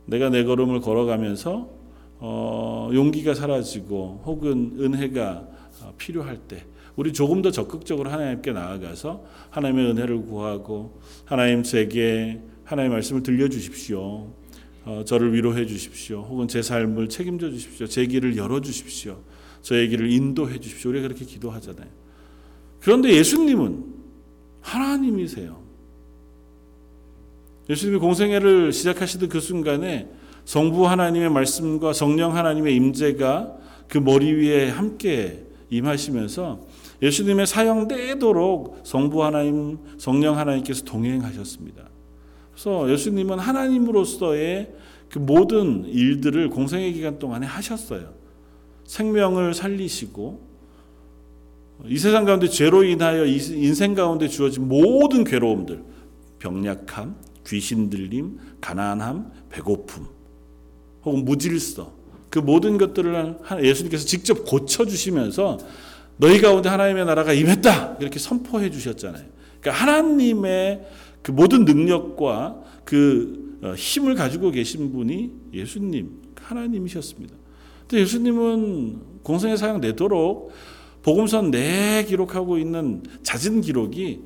내가 0.05 0.29
내 0.29 0.43
걸음을 0.43 0.79
걸어가면서 0.79 1.69
어, 2.19 2.89
용기가 2.93 3.33
사라지고 3.33 4.23
혹은 4.25 4.77
은혜가 4.79 5.47
필요할 5.97 6.37
때 6.47 6.65
우리 6.95 7.11
조금 7.11 7.41
더 7.41 7.51
적극적으로 7.51 8.09
하나님께 8.09 8.53
나아가서 8.53 9.25
하나님의 9.49 9.91
은혜를 9.91 10.25
구하고 10.25 10.99
하나님 11.25 11.63
제게 11.63 12.41
하나님의 12.63 12.95
말씀을 12.95 13.21
들려주십시오. 13.23 14.31
어, 14.85 15.03
저를 15.05 15.33
위로해 15.33 15.65
주십시오. 15.65 16.21
혹은 16.21 16.47
제 16.47 16.61
삶을 16.61 17.09
책임져 17.09 17.49
주십시오. 17.49 17.87
제 17.87 18.05
길을 18.05 18.37
열어 18.37 18.61
주십시오. 18.61 19.19
저의 19.61 19.89
길을 19.89 20.11
인도해 20.11 20.59
주십시오. 20.59 20.91
우리가 20.91 21.07
그렇게 21.07 21.25
기도하잖아요. 21.25 21.87
그런데 22.79 23.11
예수님은 23.13 23.94
하나님이세요. 24.65 25.63
예수님이 27.69 27.99
공생애를 27.99 28.73
시작하시던 28.73 29.29
그 29.29 29.39
순간에 29.39 30.09
성부 30.45 30.87
하나님의 30.87 31.29
말씀과 31.29 31.93
성령 31.93 32.35
하나님의 32.35 32.75
임재가 32.75 33.57
그 33.87 33.97
머리 33.99 34.33
위에 34.33 34.69
함께 34.69 35.43
임하시면서 35.69 36.59
예수님의 37.01 37.47
사형되도록 37.47 38.81
성부 38.83 39.23
하나님, 39.23 39.77
성령 39.97 40.37
하나님께서 40.37 40.83
동행하셨습니다. 40.83 41.83
그래서 42.51 42.91
예수님은 42.91 43.39
하나님으로서의 43.39 44.73
그 45.09 45.19
모든 45.19 45.85
일들을 45.85 46.49
공생의 46.49 46.93
기간 46.93 47.19
동안에 47.19 47.45
하셨어요. 47.45 48.13
생명을 48.85 49.53
살리시고 49.53 50.54
이 51.87 51.97
세상 51.97 52.25
가운데 52.25 52.47
죄로 52.47 52.83
인하여 52.83 53.25
인생 53.25 53.93
가운데 53.93 54.27
주어진 54.27 54.67
모든 54.67 55.23
괴로움들, 55.23 55.83
병약함, 56.39 57.15
귀신 57.45 57.89
들림, 57.89 58.37
가난함, 58.61 59.31
배고픔, 59.49 60.05
혹은 61.03 61.25
무질서, 61.25 61.93
그 62.29 62.39
모든 62.39 62.77
것들을 62.77 63.37
예수님께서 63.61 64.05
직접 64.05 64.45
고쳐주시면서 64.45 65.57
너희 66.17 66.39
가운데 66.41 66.69
하나님의 66.69 67.05
나라가 67.05 67.33
임했다 67.33 67.97
이렇게 67.99 68.19
선포해 68.19 68.69
주셨잖아요. 68.71 69.25
그러니까 69.59 69.83
하나님의 69.83 70.85
그 71.21 71.31
모든 71.31 71.65
능력과 71.65 72.61
그 72.83 73.57
어, 73.61 73.73
힘을 73.73 74.15
가지고 74.15 74.51
계신 74.51 74.91
분이 74.91 75.31
예수님 75.53 76.21
하나님이셨습니다. 76.35 77.35
근데 77.87 78.01
예수님은 78.01 79.23
공생의 79.23 79.57
사역 79.57 79.79
내도록 79.79 80.51
복음서 81.05 81.43
내 81.43 82.03
기록하고 82.03 82.57
있는 82.57 83.03
잦은 83.21 83.61
기록이 83.61 84.23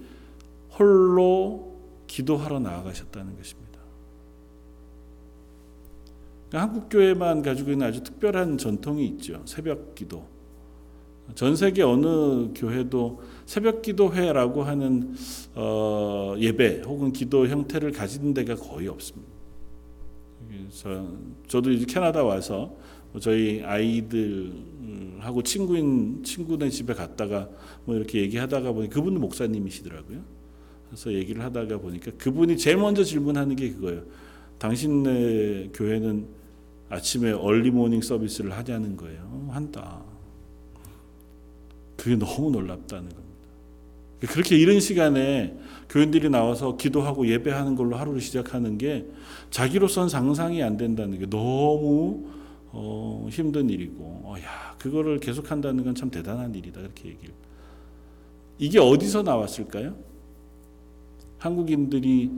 홀로 0.78 1.76
기도하러 2.08 2.62
나아가셨다는 2.62 3.36
것입니다. 3.36 3.80
그러니까 6.48 6.62
한국 6.62 6.90
교회만 6.90 7.42
가지고 7.42 7.72
있는 7.72 7.86
아주 7.86 8.02
특별한 8.02 8.58
전통이 8.58 9.06
있죠. 9.08 9.42
새벽 9.44 9.94
기도. 9.94 10.26
전 11.36 11.58
세계 11.58 11.84
어느 11.84 12.54
교회도 12.56 13.24
새벽 13.46 13.82
기도회라고 13.82 14.64
하는 14.64 15.14
어, 15.56 16.34
예배 16.38 16.84
혹은 16.86 17.12
기도 17.12 17.46
형태를 17.46 17.92
가진 17.92 18.34
데가 18.34 18.56
거의 18.56 18.88
없습니다. 18.88 19.30
그래서 20.48 21.10
저도 21.50 21.72
이제 21.72 21.86
캐나다 21.86 22.24
와서 22.24 22.74
저희 23.20 23.64
아이들하고 23.64 25.42
친구인 25.44 26.24
친구네 26.24 26.70
집에 26.70 26.94
갔다가 26.94 27.50
뭐 27.86 27.96
이렇게 27.96 28.22
얘기하다가 28.22 28.72
보니 28.72 28.90
그분은 28.90 29.20
목사님이시더라고요. 29.20 30.20
그래서 30.90 31.14
얘기를 31.14 31.44
하다가 31.44 31.80
보니까 31.80 32.12
그분이 32.18 32.58
제일 32.58 32.78
먼저 32.78 33.04
질문하는 33.04 33.56
게 33.56 33.72
그거예요. 33.72 34.04
당신네 34.60 35.70
교회는 35.74 36.28
아침에 36.90 37.32
얼리 37.32 37.72
모닝 37.72 38.02
서비스를 38.02 38.52
하냐는 38.52 38.98
거예요. 38.98 39.22
어, 39.24 39.50
한다. 39.54 40.02
그게 41.96 42.16
너무 42.16 42.52
놀랍다는 42.52 43.10
겁니다. 43.10 43.30
그렇게 44.20 44.58
이른 44.58 44.80
시간에 44.80 45.58
교인들이 45.90 46.30
나와서 46.30 46.76
기도하고 46.76 47.28
예배하는 47.28 47.76
걸로 47.76 47.96
하루를 47.96 48.20
시작하는 48.20 48.78
게 48.78 49.06
자기로선 49.50 50.10
상상이 50.10 50.62
안 50.62 50.78
된다는 50.78 51.20
게 51.20 51.26
너무 51.26 52.28
어, 52.72 53.28
힘든 53.32 53.70
일이고, 53.70 54.04
어, 54.24 54.36
야, 54.40 54.76
그거를 54.80 55.20
계속 55.20 55.50
한다는 55.52 55.84
건 55.84 55.96
참 55.96 56.10
대단한 56.12 56.54
일이다. 56.54 56.82
그렇게 56.82 57.10
얘기를. 57.10 57.34
이게 58.58 58.80
어디서 58.80 59.24
나왔을까요? 59.24 59.96
한국인들이 61.40 62.30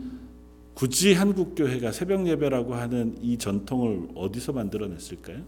굳이 0.74 1.14
한국 1.14 1.56
교회가 1.56 1.92
새벽 1.92 2.28
예배라고 2.28 2.76
하는 2.76 3.18
이 3.22 3.38
전통을 3.38 4.10
어디서 4.16 4.54
만들어냈을까요? 4.54 5.44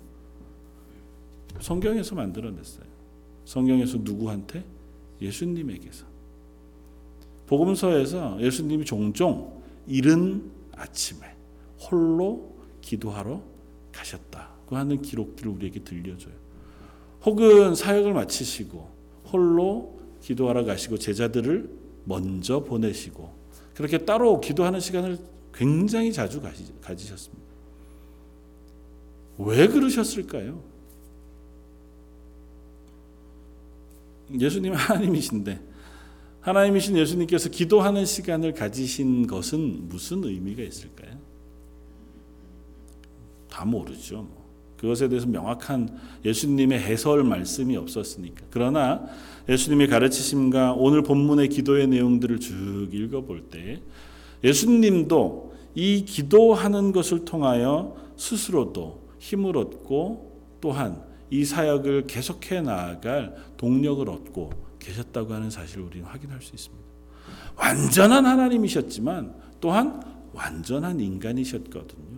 성경에서 1.59 2.15
만들어냈어요. 2.15 2.85
성경에서 3.45 3.99
누구한테? 3.99 4.65
예수님에게서. 5.21 6.05
복음서에서 7.47 8.41
예수님이 8.41 8.83
종종 8.85 9.61
이른 9.87 10.51
아침에 10.75 11.35
홀로 11.79 12.55
기도하러 12.81 13.41
가셨다 13.91 14.52
고 14.73 14.77
하는 14.77 15.01
기록들을 15.01 15.51
우리에게 15.51 15.83
들려줘요. 15.83 16.33
혹은 17.23 17.75
사역을 17.75 18.13
마치시고 18.13 18.89
홀로 19.31 19.99
기도하러 20.21 20.65
가시고 20.65 20.97
제자들을 20.97 21.69
먼저 22.05 22.63
보내시고 22.63 23.31
그렇게 23.75 23.99
따로 23.99 24.41
기도하는 24.41 24.79
시간을 24.79 25.17
굉장히 25.53 26.11
자주 26.11 26.41
가지셨습니다. 26.81 27.43
왜 29.37 29.67
그러셨을까요? 29.67 30.61
예수님 34.39 34.73
하나님이신데 34.73 35.59
하나님이신 36.41 36.97
예수님께서 36.97 37.49
기도하는 37.49 38.05
시간을 38.05 38.53
가지신 38.53 39.27
것은 39.27 39.87
무슨 39.87 40.23
의미가 40.23 40.61
있을까요? 40.63 41.17
다 43.49 43.63
모르죠. 43.65 44.42
그것에 44.83 45.07
대해서 45.07 45.27
명확한 45.27 45.97
예수님의 46.25 46.77
해설 46.77 47.23
말씀이 47.23 47.77
없었으니까. 47.77 48.43
그러나 48.49 49.05
예수님의 49.47 49.87
가르치심과 49.87 50.73
오늘 50.73 51.03
본문의 51.03 51.47
기도의 51.47 51.87
내용들을 51.87 52.41
쭉 52.41 52.89
읽어볼 52.91 53.43
때 53.43 53.81
예수님도 54.43 55.53
이 55.75 56.03
기도하는 56.03 56.91
것을 56.91 57.23
통하여 57.23 57.95
스스로도 58.17 59.07
힘을 59.19 59.55
얻고 59.55 60.57
또한 60.59 61.01
이 61.29 61.45
사역을 61.45 62.07
계속해 62.07 62.59
나아갈 62.59 63.37
동력을 63.55 64.09
얻고 64.09 64.49
계셨다고 64.79 65.33
하는 65.33 65.49
사실을 65.49 65.83
우리는 65.85 66.05
확인할 66.05 66.41
수 66.41 66.53
있습니다. 66.55 66.83
완전한 67.55 68.25
하나님이셨지만 68.25 69.33
또한 69.61 70.03
완전한 70.33 70.99
인간이셨거든요. 70.99 72.12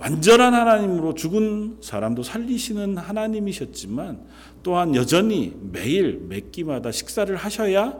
완전한 0.00 0.54
하나님으로 0.54 1.14
죽은 1.14 1.76
사람도 1.82 2.22
살리시는 2.22 2.96
하나님이셨지만 2.96 4.24
또한 4.62 4.94
여전히 4.94 5.54
매일 5.60 6.24
몇 6.26 6.50
끼마다 6.50 6.90
식사를 6.90 7.34
하셔야 7.36 7.98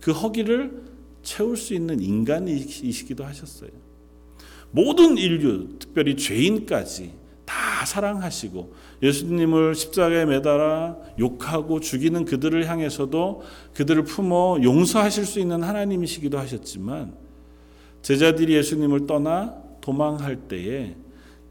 그 0.00 0.12
허기를 0.12 0.84
채울 1.22 1.56
수 1.56 1.74
있는 1.74 2.00
인간이시기도 2.00 3.24
하셨어요. 3.24 3.70
모든 4.70 5.18
인류, 5.18 5.76
특별히 5.80 6.16
죄인까지 6.16 7.14
다 7.44 7.84
사랑하시고 7.84 8.72
예수님을 9.02 9.74
십자가에 9.74 10.26
매달아 10.26 10.98
욕하고 11.18 11.80
죽이는 11.80 12.26
그들을 12.26 12.68
향해서도 12.68 13.42
그들을 13.74 14.04
품어 14.04 14.60
용서하실 14.62 15.26
수 15.26 15.40
있는 15.40 15.64
하나님이시기도 15.64 16.38
하셨지만 16.38 17.12
제자들이 18.02 18.54
예수님을 18.54 19.08
떠나 19.08 19.56
도망할 19.80 20.36
때에 20.36 20.94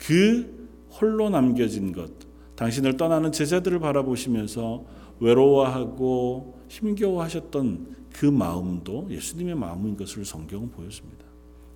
그 0.06 0.70
홀로 0.92 1.30
남겨진 1.30 1.92
것, 1.92 2.12
당신을 2.56 2.98
떠나는 2.98 3.32
제자들을 3.32 3.80
바라보시면서 3.80 4.86
외로워하고 5.20 6.60
힘겨워하셨던 6.68 7.96
그 8.14 8.26
마음도 8.26 9.08
예수님의 9.10 9.56
마음인 9.56 9.96
것을 9.96 10.26
성경은 10.26 10.72
보여줍니다. 10.72 11.26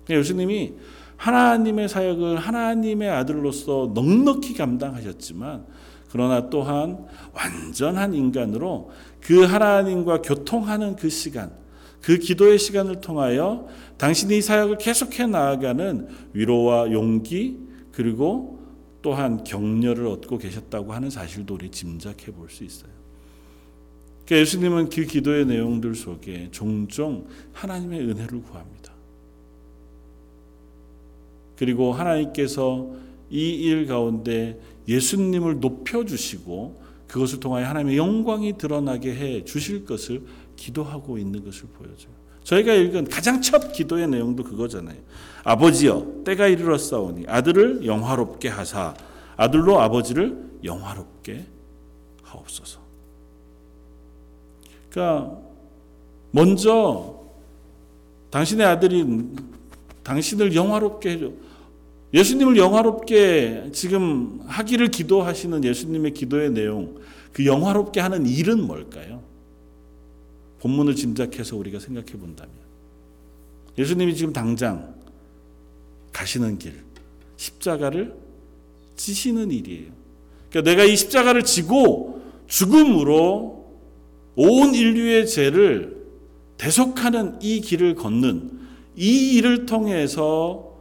그러니까 0.04 0.20
예수님이 0.20 0.74
하나님의 1.16 1.88
사역을 1.88 2.36
하나님의 2.36 3.08
아들로서 3.08 3.92
넉넉히 3.94 4.54
감당하셨지만 4.54 5.66
그러나 6.10 6.48
또한 6.48 7.06
완전한 7.32 8.14
인간으로 8.14 8.90
그 9.20 9.42
하나님과 9.44 10.22
교통하는 10.22 10.96
그 10.96 11.08
시간, 11.08 11.50
그 12.00 12.18
기도의 12.18 12.58
시간을 12.58 13.00
통하여 13.00 13.66
당신이 13.96 14.42
사역을 14.42 14.78
계속해 14.78 15.26
나아가는 15.26 16.08
위로와 16.34 16.92
용기 16.92 17.63
그리고 17.94 18.58
또한 19.02 19.44
격려를 19.44 20.06
얻고 20.06 20.38
계셨다고 20.38 20.92
하는 20.92 21.10
사실도 21.10 21.54
우리 21.54 21.70
짐작해 21.70 22.32
볼 22.32 22.48
수 22.48 22.64
있어요. 22.64 22.90
그러니까 24.24 24.40
예수님은 24.40 24.88
그 24.88 25.04
기도의 25.04 25.44
내용들 25.46 25.94
속에 25.94 26.48
종종 26.50 27.26
하나님의 27.52 28.00
은혜를 28.00 28.42
구합니다. 28.42 28.92
그리고 31.56 31.92
하나님께서 31.92 32.90
이 33.30 33.64
일 33.64 33.86
가운데 33.86 34.60
예수님을 34.88 35.60
높여주시고 35.60 36.82
그것을 37.08 37.40
통하여 37.40 37.66
하나님의 37.66 37.96
영광이 37.96 38.58
드러나게 38.58 39.14
해 39.14 39.44
주실 39.44 39.84
것을 39.84 40.22
기도하고 40.56 41.18
있는 41.18 41.44
것을 41.44 41.68
보여줘요. 41.68 42.23
저희가 42.44 42.74
읽은 42.74 43.08
가장 43.08 43.40
첫 43.42 43.72
기도의 43.72 44.08
내용도 44.08 44.44
그거잖아요. 44.44 44.96
아버지여 45.42 46.22
때가 46.24 46.46
이르렀사오니 46.46 47.24
아들을 47.26 47.84
영화롭게 47.84 48.48
하사 48.48 48.94
아들로 49.36 49.80
아버지를 49.80 50.38
영화롭게 50.62 51.44
하옵소서. 52.22 52.80
그러니까 54.90 55.38
먼저 56.30 57.20
당신의 58.30 58.66
아들이 58.66 59.04
당신을 60.02 60.54
영화롭게 60.54 61.10
해줘. 61.10 61.30
예수님을 62.12 62.56
영화롭게 62.56 63.70
지금 63.72 64.40
하기를 64.46 64.88
기도하시는 64.88 65.64
예수님의 65.64 66.14
기도의 66.14 66.50
내용, 66.50 66.96
그 67.32 67.44
영화롭게 67.44 68.00
하는 68.00 68.24
일은 68.26 68.64
뭘까요? 68.64 69.20
본문을 70.64 70.96
짐작해서 70.96 71.56
우리가 71.56 71.78
생각해 71.78 72.12
본다면 72.12 72.54
예수님이 73.76 74.16
지금 74.16 74.32
당장 74.32 74.94
가시는 76.10 76.58
길, 76.58 76.72
십자가를 77.36 78.14
지시는 78.96 79.50
일이에요. 79.50 79.92
그러니까 80.48 80.70
내가 80.70 80.84
이 80.84 80.96
십자가를 80.96 81.42
지고 81.42 82.22
죽음으로 82.46 83.68
온 84.36 84.74
인류의 84.74 85.26
죄를 85.28 86.02
대속하는 86.56 87.42
이 87.42 87.60
길을 87.60 87.94
걷는 87.96 88.58
이 88.96 89.34
일을 89.34 89.66
통해서 89.66 90.78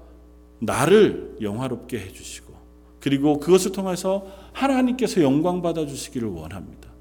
나를 0.59 1.37
영화롭게 1.41 1.99
해주시고 1.99 2.53
그리고 3.01 3.37
그것을 3.39 3.73
통해서 3.73 4.25
하나님께서 4.53 5.21
영광 5.21 5.61
받아 5.61 5.85
주시기를 5.85 6.29
원합니다. 6.29 6.92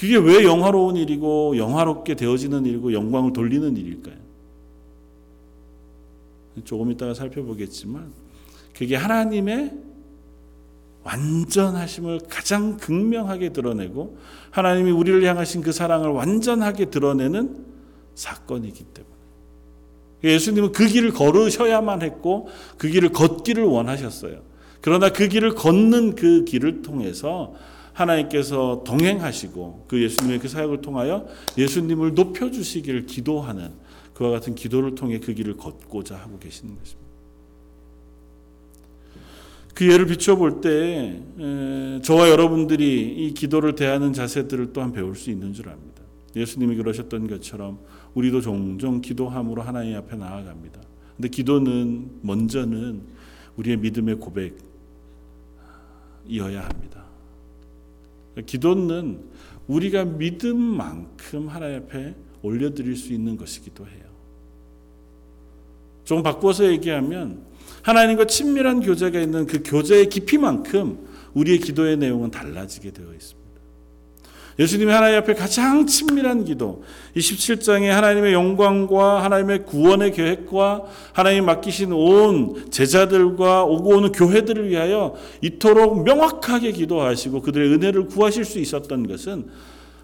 그게 0.00 0.16
왜 0.16 0.44
영화로운 0.44 0.96
일이고 0.96 1.58
영화롭게 1.58 2.14
되어지는 2.14 2.64
일이고 2.64 2.94
영광을 2.94 3.34
돌리는 3.34 3.76
일일까요? 3.76 4.14
조금 6.64 6.90
이따가 6.90 7.12
살펴보겠지만 7.12 8.10
그게 8.74 8.96
하나님의 8.96 9.74
완전하심을 11.02 12.20
가장 12.30 12.78
극명하게 12.78 13.50
드러내고 13.50 14.16
하나님이 14.50 14.90
우리를 14.90 15.22
향하신 15.22 15.60
그 15.60 15.70
사랑을 15.70 16.08
완전하게 16.08 16.86
드러내는 16.86 17.62
사건이기 18.14 18.84
때문에 18.84 19.12
예수님은 20.24 20.72
그 20.72 20.86
길을 20.86 21.12
걸으셔야만 21.12 22.00
했고 22.00 22.48
그 22.78 22.88
길을 22.88 23.10
걷기를 23.10 23.64
원하셨어요. 23.64 24.40
그러나 24.80 25.10
그 25.10 25.28
길을 25.28 25.56
걷는 25.56 26.14
그 26.14 26.46
길을 26.46 26.80
통해서 26.80 27.54
하나님께서 28.00 28.82
동행하시고 28.84 29.86
그 29.88 30.02
예수님의 30.02 30.38
그 30.40 30.48
사역을 30.48 30.80
통하여 30.80 31.26
예수님을 31.56 32.14
높여주시기를 32.14 33.06
기도하는 33.06 33.70
그와 34.14 34.30
같은 34.30 34.54
기도를 34.54 34.94
통해 34.94 35.18
그 35.18 35.32
길을 35.32 35.56
걷고자 35.56 36.16
하고 36.16 36.38
계시는 36.38 36.76
것입니다. 36.76 37.10
그 39.74 39.90
예를 39.90 40.06
비춰볼 40.06 40.60
때 40.60 41.22
저와 42.02 42.28
여러분들이 42.28 43.26
이 43.26 43.32
기도를 43.32 43.74
대하는 43.76 44.12
자세들을 44.12 44.72
또한 44.74 44.92
배울 44.92 45.16
수 45.16 45.30
있는 45.30 45.54
줄 45.54 45.70
압니다. 45.70 46.02
예수님이 46.36 46.76
그러셨던 46.76 47.28
것처럼 47.28 47.78
우리도 48.14 48.42
종종 48.42 49.00
기도함으로 49.00 49.62
하나님 49.62 49.96
앞에 49.96 50.16
나아갑니다. 50.16 50.80
근데 51.16 51.28
기도는 51.28 52.10
먼저는 52.22 53.02
우리의 53.56 53.78
믿음의 53.78 54.16
고백이어야 54.16 54.58
합니다. 56.62 56.99
기도는 58.46 59.20
우리가 59.66 60.04
믿음만큼 60.04 61.48
하나님 61.48 61.82
앞에 61.82 62.14
올려드릴 62.42 62.96
수 62.96 63.12
있는 63.12 63.36
것이기도 63.36 63.86
해요. 63.86 64.10
조금 66.04 66.22
바꿔서 66.22 66.66
얘기하면 66.70 67.44
하나님과 67.82 68.26
친밀한 68.26 68.80
교제가 68.80 69.20
있는 69.20 69.46
그 69.46 69.62
교제의 69.64 70.08
깊이만큼 70.08 71.06
우리의 71.34 71.58
기도의 71.58 71.96
내용은 71.96 72.30
달라지게 72.30 72.90
되어 72.90 73.12
있습니다. 73.12 73.39
예수님이 74.58 74.92
하나님 74.92 75.18
앞에 75.18 75.34
가장 75.34 75.86
친밀한 75.86 76.44
기도, 76.44 76.82
이 77.14 77.20
17장에 77.20 77.86
하나님의 77.86 78.32
영광과 78.32 79.22
하나님의 79.24 79.64
구원의 79.64 80.12
계획과 80.12 80.84
하나님 81.12 81.46
맡기신 81.46 81.92
온 81.92 82.70
제자들과 82.70 83.64
오고 83.64 83.96
오는 83.96 84.12
교회들을 84.12 84.68
위하여 84.68 85.14
이토록 85.40 86.04
명확하게 86.04 86.72
기도하시고 86.72 87.42
그들의 87.42 87.72
은혜를 87.72 88.06
구하실 88.08 88.44
수 88.44 88.58
있었던 88.58 89.06
것은 89.06 89.46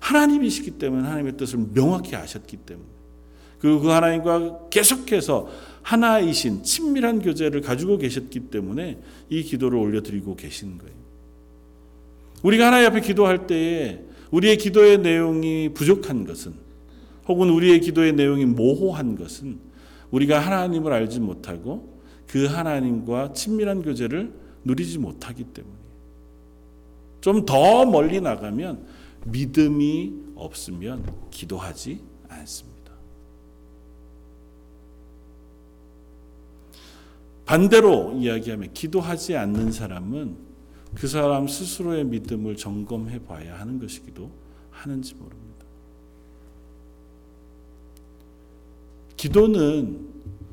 하나님이시기 0.00 0.72
때문에 0.72 1.02
하나님의 1.02 1.36
뜻을 1.36 1.58
명확히 1.74 2.14
아셨기 2.14 2.58
때문에 2.58 2.86
그리고 3.58 3.80
그 3.80 3.88
하나님과 3.88 4.68
계속해서 4.70 5.48
하나이신 5.82 6.62
친밀한 6.62 7.20
교제를 7.20 7.60
가지고 7.60 7.98
계셨기 7.98 8.50
때문에 8.50 8.98
이 9.28 9.42
기도를 9.42 9.78
올려드리고 9.78 10.36
계신 10.36 10.78
거예요. 10.78 10.94
우리가 12.42 12.66
하나님 12.66 12.88
앞에 12.88 13.00
기도할 13.00 13.46
때에 13.46 14.00
우리의 14.30 14.58
기도의 14.58 14.98
내용이 14.98 15.70
부족한 15.74 16.26
것은 16.26 16.54
혹은 17.28 17.50
우리의 17.50 17.80
기도의 17.80 18.12
내용이 18.12 18.44
모호한 18.46 19.16
것은 19.16 19.58
우리가 20.10 20.38
하나님을 20.38 20.92
알지 20.92 21.20
못하고 21.20 22.00
그 22.26 22.46
하나님과 22.46 23.32
친밀한 23.32 23.82
교제를 23.82 24.32
누리지 24.64 24.98
못하기 24.98 25.44
때문이에요. 25.44 25.86
좀 27.20 27.44
더 27.44 27.84
멀리 27.84 28.20
나가면 28.20 28.86
믿음이 29.26 30.12
없으면 30.36 31.04
기도하지 31.30 32.00
않습니다. 32.28 32.76
반대로 37.44 38.12
이야기하면 38.16 38.72
기도하지 38.72 39.36
않는 39.36 39.72
사람은 39.72 40.45
그 40.96 41.06
사람 41.06 41.46
스스로의 41.46 42.04
믿음을 42.04 42.56
점검해 42.56 43.24
봐야 43.24 43.58
하는 43.60 43.78
것이기도 43.78 44.30
하는지 44.70 45.14
모릅니다. 45.14 45.66
기도는 49.16 50.08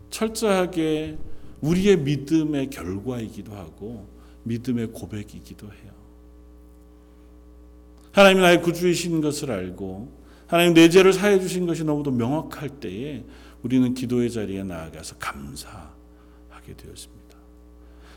철저하게 0.10 1.18
우리의 1.62 1.98
믿음의 1.98 2.70
결과이기도 2.70 3.54
하고 3.54 4.08
믿음의 4.44 4.88
고백이기도 4.88 5.68
해요. 5.68 5.94
하나님이 8.12 8.42
나의 8.42 8.62
구주이신 8.62 9.22
것을 9.22 9.50
알고 9.50 10.12
하나님 10.48 10.74
내 10.74 10.90
죄를 10.90 11.14
사해 11.14 11.40
주신 11.40 11.66
것이 11.66 11.86
너무도 11.86 12.12
명확할 12.12 12.82
때에 12.82 13.24
우리는 13.64 13.94
기도의 13.94 14.30
자리에 14.30 14.64
나아가서 14.64 15.16
감사하게 15.18 16.76
되었습니다. 16.78 17.23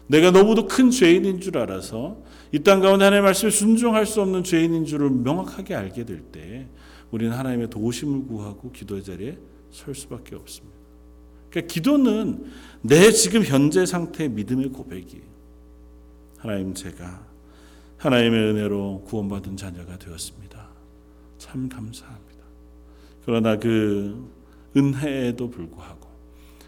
내가 0.09 0.31
너무도 0.31 0.67
큰 0.69 0.91
죄인인 0.91 1.41
줄 1.41 1.59
알아서 1.59 2.23
이 2.53 2.61
땅 2.63 2.81
가운데 2.81 3.05
하나님의 3.05 3.23
말씀에 3.23 3.51
순종할 3.51 4.07
수 4.07 4.21
없는 4.23 4.45
죄인인 4.45 4.85
줄을 4.85 5.11
명확하게 5.11 5.75
알게 5.75 6.05
될 6.05 6.23
때 6.31 6.69
우리는 7.11 7.37
하나님의 7.37 7.71
도우심을 7.71 8.27
구하고 8.27 8.71
기도의 8.73 9.03
자리에 9.05 9.39
설 9.71 9.95
수밖에 9.95 10.35
없습니다. 10.37 10.77
그러니까 11.51 11.73
기도는 11.73 12.45
내 12.83 13.11
지금 13.11 13.43
현재 13.45 13.85
상태의 13.87 14.31
믿음의 14.31 14.69
고백이에요. 14.71 15.25
하나님 16.39 16.75
제가 16.75 17.27
하나님의 17.99 18.41
은혜로 18.51 19.05
구원받은 19.07 19.57
자녀가 19.57 19.99
되었습니다. 19.99 20.69
참 21.39 21.69
감사합니다. 21.69 22.45
그러나 23.25 23.59
그 23.59 24.31
은혜에도 24.77 25.51
불구하고 25.51 26.07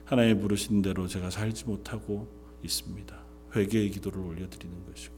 하나님 0.05 0.40
부르신 0.40 0.83
대로 0.83 1.07
제가 1.07 1.31
살지 1.31 1.66
못하고 1.66 2.27
있습니다. 2.62 3.27
회개의 3.54 3.90
기도를 3.90 4.20
올려드리는 4.20 4.76
것이고 4.87 5.14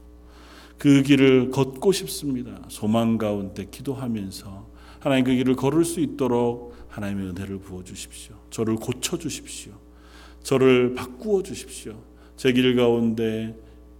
그 0.77 1.03
길을 1.03 1.51
걷고 1.51 1.91
싶습니다. 1.91 2.59
소망 2.69 3.17
가운데 3.17 3.67
기도하면서 3.69 4.69
하나님 4.99 5.25
그 5.25 5.35
길을 5.35 5.55
걸을 5.55 5.85
수 5.85 5.99
있도록 5.99 6.75
하나님의 6.89 7.29
은혜를 7.29 7.59
부어 7.59 7.83
주십시오. 7.83 8.35
저를 8.49 8.75
고쳐 8.75 9.17
주십시오. 9.17 9.73
저를 10.43 10.95
바꾸어 10.95 11.43
주십시오. 11.43 12.01
제 12.35 12.51
길 12.51 12.75
가운데 12.75 13.55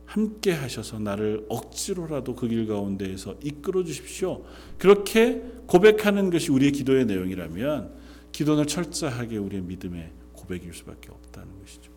함께 0.06 0.52
하셔서 0.52 1.00
나를 1.00 1.46
억지로라도 1.48 2.36
그 2.36 2.48
길 2.48 2.67
가운데에서 2.67 3.36
이끌어 3.44 3.84
주십시오. 3.84 4.44
그렇게 4.78 5.41
고백하는 5.67 6.32
것이 6.32 6.52
우리의 6.52 6.72
기도의 6.72 7.06
내용이라면 7.06 7.94
기도는 8.32 8.65
철저하게 8.67 9.38
우리의 9.38 9.62
믿음의 9.63 10.12
고백일 10.34 10.74
수밖에 10.74 11.10
없다는 11.12 11.60
것이죠. 11.60 11.90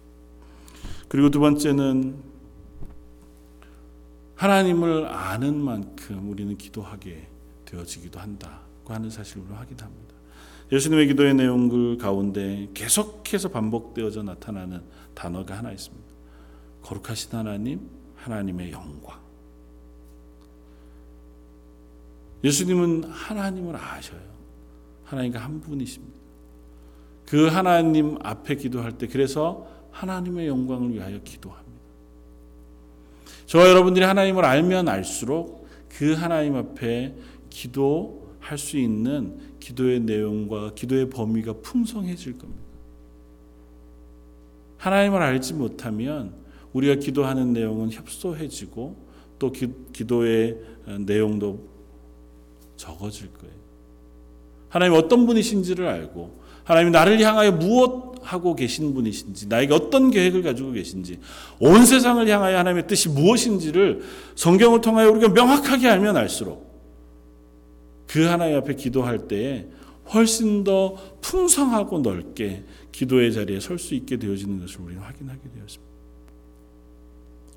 그리고 1.09 1.31
두 1.31 1.41
번째는 1.41 2.17
하나님을 4.37 5.07
아는 5.07 5.61
만큼 5.61 6.31
우리는 6.31 6.57
기도하게 6.57 7.29
되어지기도 7.65 8.19
한다고 8.19 8.93
하는 8.93 9.11
사실을 9.11 9.45
확인합니다. 9.51 10.15
예수님의 10.73 11.07
기도의 11.09 11.35
내용들 11.35 11.99
가운데 11.99 12.69
계속해서 12.75 13.49
반복되어져 13.51 14.23
나타나는 14.23 14.83
단어가 15.15 15.59
하나 15.59 15.71
있습니다. 15.71 16.05
거룩하신 16.83 17.31
하나님, 17.33 17.89
하나님의 18.17 18.73
영광. 18.73 19.19
예수님은 22.43 23.05
하나님을 23.05 23.77
아셔요. 23.77 24.21
하나님과 25.05 25.39
한 25.39 25.61
분이십니다. 25.61 26.15
그 27.27 27.47
하나님 27.47 28.19
앞에 28.23 28.57
기도할 28.57 28.99
때 28.99 29.07
그래서 29.07 29.67
하나님의 29.95 30.49
영광을 30.49 30.93
위하여 30.93 31.19
기도합니다. 31.23 31.65
저와 33.47 33.69
여러분들이 33.69 34.05
하나님을 34.05 34.45
알면 34.45 34.89
알수록 34.89 35.69
그 35.89 36.13
하나님 36.15 36.57
앞에 36.57 37.15
기도할 37.49 38.59
수 38.59 38.77
있는 38.77 39.39
기도의 39.61 40.01
내용과 40.01 40.75
기도의 40.75 41.11
범위가 41.11 41.55
풍성해질 41.63 42.39
겁니다. 42.39 42.65
하나님을 44.79 45.23
알지 45.23 45.55
못하면 45.55 46.35
우리가 46.73 46.97
기도하는 46.97 47.53
내용은 47.53 47.93
협소해지고 47.93 48.97
또 49.39 49.53
기, 49.53 49.73
기도의 49.93 50.59
내용도 51.07 51.69
적어질 52.77 53.33
거예요. 53.35 53.55
하나님 54.69 54.95
어떤 54.95 55.25
분이신지를 55.27 55.87
알고 55.87 56.43
하나님 56.65 56.91
나를 56.91 57.21
향하여 57.21 57.53
무엇 57.53 58.14
하고 58.25 58.57
계신 58.57 58.95
분이신지 58.95 59.49
나에게 59.49 59.75
어떤 59.75 60.11
계획을 60.11 60.43
가지고 60.43 60.73
계신지 60.73 61.19
온 61.61 61.85
세상을 61.85 62.27
향하여 62.29 62.59
하나님의 62.59 62.87
뜻이 62.87 63.09
무엇인지를 63.11 64.03
성경을 64.35 64.81
통하여 64.81 65.11
우리가 65.11 65.29
명확하게 65.29 65.89
알면 65.89 66.17
알수록 66.17 66.73
그 68.07 68.25
하나님 68.25 68.57
앞에 68.57 68.75
기도할 68.75 69.29
때에 69.29 69.67
훨씬 70.13 70.65
더 70.65 70.97
풍성하고 71.21 72.01
넓게 72.01 72.65
기도의 72.93 73.33
자리에 73.33 73.61
설 73.61 73.79
수 73.79 73.95
있게 73.95 74.19
되어지는 74.19 74.61
것을 74.61 74.81
우리는 74.81 75.03
확인하게 75.03 75.41
되었습니다. 75.55 75.95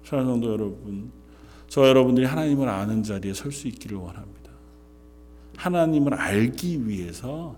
사랑하는 0.03 0.33
성도 0.35 0.51
여러분, 0.53 1.11
저 1.67 1.87
여러분들이 1.87 2.25
하나님을 2.25 2.69
아는 2.69 3.03
자리에 3.03 3.33
설 3.33 3.51
수 3.51 3.67
있기를 3.67 3.97
원합니다. 3.97 4.51
하나님을 5.57 6.13
알기 6.13 6.87
위해서 6.87 7.55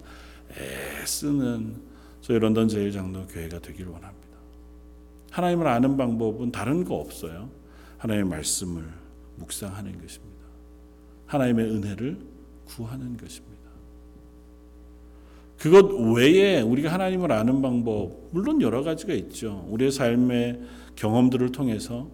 애쓰는 0.58 1.89
저희 2.30 2.38
런던 2.38 2.68
제일장로 2.68 3.26
교회가 3.26 3.58
되기를 3.58 3.88
원합니다. 3.88 4.38
하나님을 5.32 5.66
아는 5.66 5.98
방법은 5.98 6.52
다른 6.52 6.86
거 6.86 6.94
없어요. 6.94 7.50
하나님의 7.98 8.30
말씀을 8.30 8.84
묵상하는 9.38 9.94
것입니다. 10.00 10.46
하나님의 11.26 11.66
은혜를 11.72 12.20
구하는 12.66 13.18
것입니다. 13.18 13.58
그것 15.58 15.92
외에 16.16 16.62
우리가 16.62 16.94
하나님을 16.94 17.32
아는 17.32 17.64
방법 17.64 18.30
물론 18.30 18.62
여러 18.62 18.84
가지가 18.84 19.12
있죠. 19.14 19.66
우리의 19.68 19.92
삶의 19.92 20.62
경험들을 20.98 21.52
통해서 21.52 22.12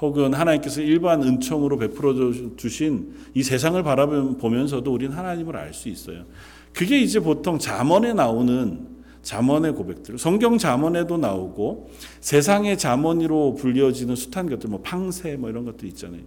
혹은 0.00 0.32
하나님께서 0.32 0.80
일반 0.80 1.22
은총으로 1.22 1.76
베풀어 1.76 2.14
주신 2.56 3.12
이 3.34 3.42
세상을 3.42 3.82
바라보면서도 3.82 4.90
우리는 4.90 5.14
하나님을 5.14 5.54
알 5.54 5.74
수 5.74 5.90
있어요. 5.90 6.24
그게 6.72 6.98
이제 6.98 7.20
보통 7.20 7.58
잠언에 7.58 8.14
나오는 8.14 8.89
잠언의 9.22 9.72
고백들, 9.74 10.18
성경 10.18 10.58
잠언에도 10.58 11.16
나오고 11.18 11.90
세상의 12.20 12.78
잠언으로 12.78 13.54
불려지는 13.54 14.16
숱한 14.16 14.48
것들, 14.48 14.70
뭐 14.70 14.80
팡세 14.82 15.36
뭐 15.36 15.50
이런 15.50 15.64
것들 15.64 15.86
있잖아요. 15.88 16.22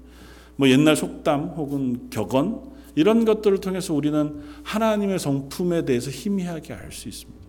뭐 0.55 0.69
옛날 0.69 0.95
속담 0.95 1.53
혹은 1.55 2.09
격언 2.09 2.73
이런 2.95 3.25
것들을 3.25 3.59
통해서 3.59 3.93
우리는 3.93 4.41
하나님의 4.63 5.17
성품에 5.17 5.85
대해서 5.85 6.11
희미하게 6.11 6.73
알 6.73 6.91
수 6.91 7.09
있습니다. 7.09 7.43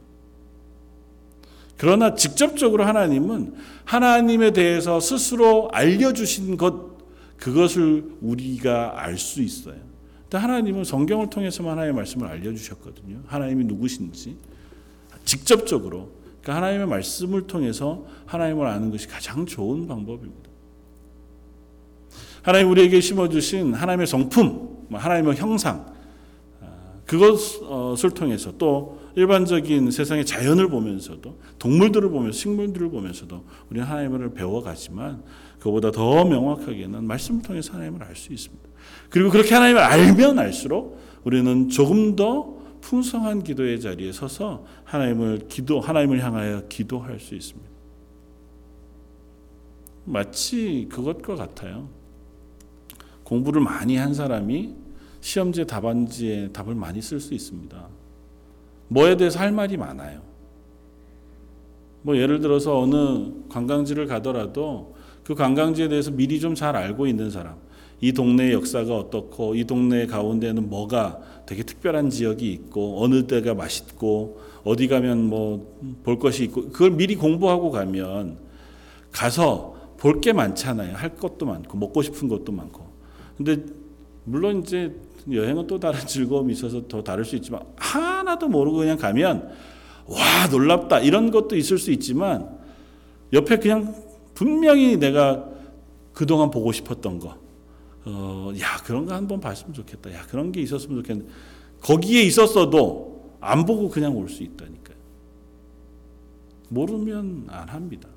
그러나 1.76 2.14
직접적으로 2.14 2.84
하나님은 2.84 3.54
하나님에 3.84 4.52
대해서 4.52 5.00
스스로 5.00 5.68
알려주신 5.72 6.56
것, 6.56 6.94
그것을 7.36 8.12
우리가 8.22 9.02
알 9.02 9.18
수 9.18 9.42
있어요. 9.42 9.76
하나님은 10.32 10.82
성경을 10.82 11.30
통해서만 11.30 11.72
하나님의 11.72 11.94
말씀을 11.94 12.26
알려주셨거든요. 12.26 13.22
하나님이 13.26 13.64
누구신지. 13.64 14.36
직접적으로. 15.24 16.10
그러니까 16.42 16.56
하나님의 16.56 16.86
말씀을 16.86 17.46
통해서 17.46 18.04
하나님을 18.26 18.66
아는 18.66 18.90
것이 18.90 19.08
가장 19.08 19.46
좋은 19.46 19.86
방법입니다. 19.88 20.50
하나님 22.42 22.70
우리에게 22.70 23.00
심어주신 23.00 23.72
하나님의 23.72 24.06
성품, 24.06 24.86
뭐 24.88 25.00
하나님의 25.00 25.36
형상, 25.36 25.86
아, 26.60 26.66
그것을 27.06 28.10
통해서 28.10 28.52
또 28.58 29.00
일반적인 29.16 29.90
세상의 29.90 30.26
자연을 30.26 30.68
보면서도 30.68 31.38
동물들을 31.58 32.10
보면서 32.10 32.38
식물들을 32.38 32.90
보면서도 32.90 33.44
우리는 33.70 33.86
하나님을 33.86 34.34
배워가지만 34.34 35.22
그보다 35.58 35.90
더 35.90 36.24
명확하게는 36.24 37.04
말씀을 37.04 37.42
통해서 37.42 37.72
하나님을 37.72 38.02
알 38.02 38.14
수 38.14 38.32
있습니다. 38.32 38.68
그리고 39.08 39.30
그렇게 39.30 39.54
하나님을 39.54 39.80
알면 39.80 40.38
알수록 40.38 40.98
우리는 41.24 41.70
조금 41.70 42.16
더 42.16 42.53
풍성한 42.84 43.42
기도의 43.44 43.80
자리에 43.80 44.12
서서 44.12 44.66
하나님을 44.84 45.48
기도 45.48 45.80
하나님을 45.80 46.22
향하여 46.22 46.68
기도할 46.68 47.18
수 47.18 47.34
있습니다. 47.34 47.70
마치 50.04 50.86
그것과 50.90 51.34
같아요. 51.34 51.88
공부를 53.22 53.62
많이 53.62 53.96
한 53.96 54.12
사람이 54.12 54.74
시험지 55.22 55.66
답안지에 55.66 56.52
답을 56.52 56.74
많이 56.74 57.00
쓸 57.00 57.20
수 57.20 57.32
있습니다. 57.32 57.88
뭐에 58.88 59.16
대해서 59.16 59.38
할 59.40 59.50
말이 59.50 59.78
많아요. 59.78 60.20
뭐 62.02 62.18
예를 62.18 62.40
들어서 62.40 62.78
어느 62.78 63.32
관광지를 63.48 64.06
가더라도 64.06 64.94
그 65.24 65.34
관광지에 65.34 65.88
대해서 65.88 66.10
미리 66.10 66.38
좀 66.38 66.54
잘 66.54 66.76
알고 66.76 67.06
있는 67.06 67.30
사람, 67.30 67.56
이 68.00 68.12
동네의 68.12 68.52
역사가 68.52 68.96
어떻고 68.96 69.54
이 69.54 69.64
동네 69.64 70.06
가운데는 70.06 70.68
뭐가 70.68 71.20
되게 71.46 71.62
특별한 71.62 72.10
지역이 72.10 72.50
있고 72.52 73.02
어느 73.02 73.26
때가 73.26 73.54
맛있고 73.54 74.40
어디 74.64 74.88
가면 74.88 75.28
뭐 75.28 75.74
볼 76.04 76.18
것이 76.18 76.44
있고 76.44 76.68
그걸 76.70 76.90
미리 76.90 77.16
공부하고 77.16 77.70
가면 77.70 78.38
가서 79.10 79.74
볼 79.98 80.20
게 80.20 80.32
많잖아요. 80.32 80.96
할 80.96 81.16
것도 81.16 81.46
많고 81.46 81.78
먹고 81.78 82.02
싶은 82.02 82.28
것도 82.28 82.52
많고. 82.52 82.84
근데 83.36 83.64
물론 84.24 84.60
이제 84.62 84.94
여행은 85.30 85.66
또 85.66 85.80
다른 85.80 86.00
즐거움이 86.06 86.52
있어서 86.52 86.86
더 86.88 87.02
다를 87.02 87.24
수 87.24 87.36
있지만 87.36 87.62
하나도 87.76 88.48
모르고 88.48 88.78
그냥 88.78 88.98
가면 88.98 89.50
와 90.06 90.46
놀랍다 90.50 91.00
이런 91.00 91.30
것도 91.30 91.56
있을 91.56 91.78
수 91.78 91.90
있지만 91.90 92.58
옆에 93.32 93.56
그냥 93.58 93.94
분명히 94.34 94.98
내가 94.98 95.48
그동안 96.12 96.50
보고 96.50 96.70
싶었던 96.72 97.18
거, 97.18 97.36
어, 98.06 98.52
야 98.60 98.76
그런 98.84 99.06
거 99.06 99.14
한 99.14 99.26
번 99.28 99.40
봤으면 99.40 99.72
좋겠다. 99.72 100.12
야 100.12 100.22
그런 100.28 100.52
게 100.52 100.60
있었으면 100.60 100.98
좋겠는데 101.02 101.30
거기에 101.80 102.22
있었어도 102.22 103.32
안 103.40 103.64
보고 103.64 103.88
그냥 103.88 104.16
올 104.16 104.28
수 104.28 104.42
있다니까요. 104.42 104.96
모르면 106.68 107.46
안 107.48 107.68
합니다. 107.68 108.08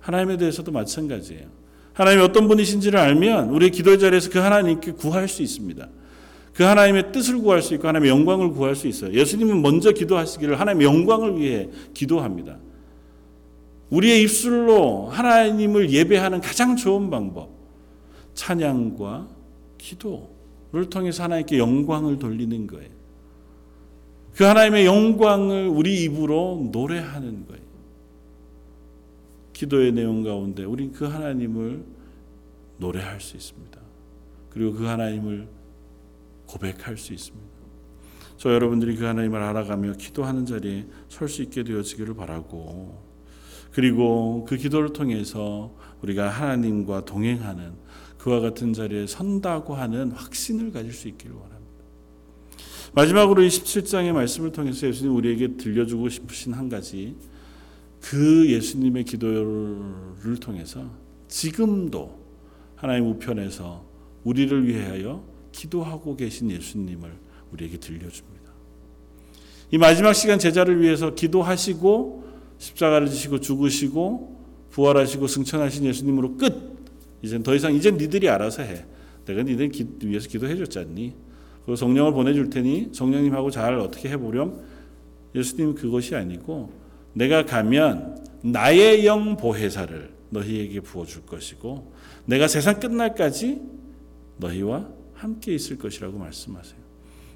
하나님에 0.00 0.36
대해서도 0.36 0.70
마찬가지예요. 0.72 1.48
하나님이 1.94 2.22
어떤 2.22 2.46
분이신지를 2.46 2.98
알면 2.98 3.48
우리의 3.50 3.70
기도의 3.70 3.98
자리에서 3.98 4.30
그 4.30 4.38
하나님께 4.38 4.92
구할 4.92 5.28
수 5.28 5.42
있습니다. 5.42 5.88
그 6.52 6.62
하나님의 6.62 7.12
뜻을 7.12 7.38
구할 7.38 7.62
수 7.62 7.74
있고 7.74 7.88
하나님의 7.88 8.10
영광을 8.10 8.50
구할 8.50 8.74
수 8.76 8.86
있어요. 8.86 9.12
예수님은 9.12 9.60
먼저 9.62 9.92
기도하시기를 9.92 10.60
하나님의 10.60 10.86
영광을 10.86 11.38
위해 11.38 11.68
기도합니다. 11.94 12.58
우리의 13.90 14.22
입술로 14.22 15.08
하나님을 15.08 15.90
예배하는 15.90 16.40
가장 16.40 16.76
좋은 16.76 17.08
방법 17.10 17.55
찬양과 18.36 19.28
기도를 19.78 20.88
통해서 20.88 21.24
하나님께 21.24 21.58
영광을 21.58 22.18
돌리는 22.20 22.66
거예요. 22.68 22.90
그 24.34 24.44
하나님의 24.44 24.86
영광을 24.86 25.66
우리 25.66 26.04
입으로 26.04 26.68
노래하는 26.70 27.46
거예요. 27.46 27.66
기도의 29.54 29.92
내용 29.92 30.22
가운데 30.22 30.62
우린 30.64 30.92
그 30.92 31.06
하나님을 31.06 31.82
노래할 32.76 33.20
수 33.20 33.36
있습니다. 33.36 33.80
그리고 34.50 34.74
그 34.74 34.84
하나님을 34.84 35.48
고백할 36.46 36.98
수 36.98 37.14
있습니다. 37.14 37.56
저 38.36 38.52
여러분들이 38.52 38.96
그 38.96 39.06
하나님을 39.06 39.42
알아가며 39.42 39.94
기도하는 39.94 40.44
자리에 40.44 40.86
설 41.08 41.28
수 41.28 41.42
있게 41.42 41.64
되어지기를 41.64 42.14
바라고 42.14 43.02
그리고 43.72 44.44
그 44.46 44.56
기도를 44.56 44.92
통해서 44.92 45.74
우리가 46.02 46.28
하나님과 46.28 47.06
동행하는 47.06 47.72
그와 48.26 48.40
같은 48.40 48.72
자리에 48.72 49.06
선다고 49.06 49.76
하는 49.76 50.10
확신을 50.10 50.72
가질 50.72 50.92
수 50.92 51.06
있기를 51.06 51.32
원합니다. 51.32 51.62
마지막으로 52.92 53.40
이 53.40 53.46
17장의 53.46 54.10
말씀을 54.10 54.50
통해서 54.50 54.88
예수님 54.88 55.14
우리에게 55.14 55.56
들려주고 55.56 56.08
싶으신 56.08 56.52
한 56.52 56.68
가지 56.68 57.14
그 58.00 58.50
예수님의 58.50 59.04
기도를 59.04 60.40
통해서 60.40 60.90
지금도 61.28 62.18
하나님 62.74 63.06
우편에서 63.10 63.84
우리를 64.24 64.66
위하여 64.66 65.22
기도하고 65.52 66.16
계신 66.16 66.50
예수님을 66.50 67.12
우리에게 67.52 67.76
들려줍니다. 67.76 68.50
이 69.70 69.78
마지막 69.78 70.14
시간 70.14 70.40
제자를 70.40 70.82
위해서 70.82 71.14
기도하시고 71.14 72.24
십자가를 72.58 73.08
지시고 73.08 73.38
죽으시고 73.38 74.36
부활하시고 74.70 75.28
승천하신 75.28 75.84
예수님으로 75.84 76.36
끝. 76.38 76.75
이젠 77.22 77.42
더 77.42 77.54
이상 77.54 77.74
이젠 77.74 77.96
니들이 77.96 78.28
알아서 78.28 78.62
해. 78.62 78.84
내가 79.24 79.42
니들 79.42 79.70
위해서 80.02 80.28
기도해 80.28 80.56
줬잖니. 80.56 81.14
그리고 81.64 81.76
성령을 81.76 82.12
보내줄 82.12 82.50
테니 82.50 82.90
성령님하고 82.92 83.50
잘 83.50 83.74
어떻게 83.74 84.08
해보렴. 84.10 84.60
예수님 85.34 85.74
그것이 85.74 86.14
아니고 86.14 86.72
내가 87.12 87.44
가면 87.44 88.24
나의 88.42 89.06
영 89.06 89.36
보혜사를 89.36 90.10
너희에게 90.30 90.80
부어줄 90.80 91.26
것이고 91.26 91.92
내가 92.24 92.48
세상 92.48 92.78
끝날까지 92.80 93.60
너희와 94.38 94.88
함께 95.14 95.54
있을 95.54 95.78
것이라고 95.78 96.18
말씀하세요. 96.18 96.86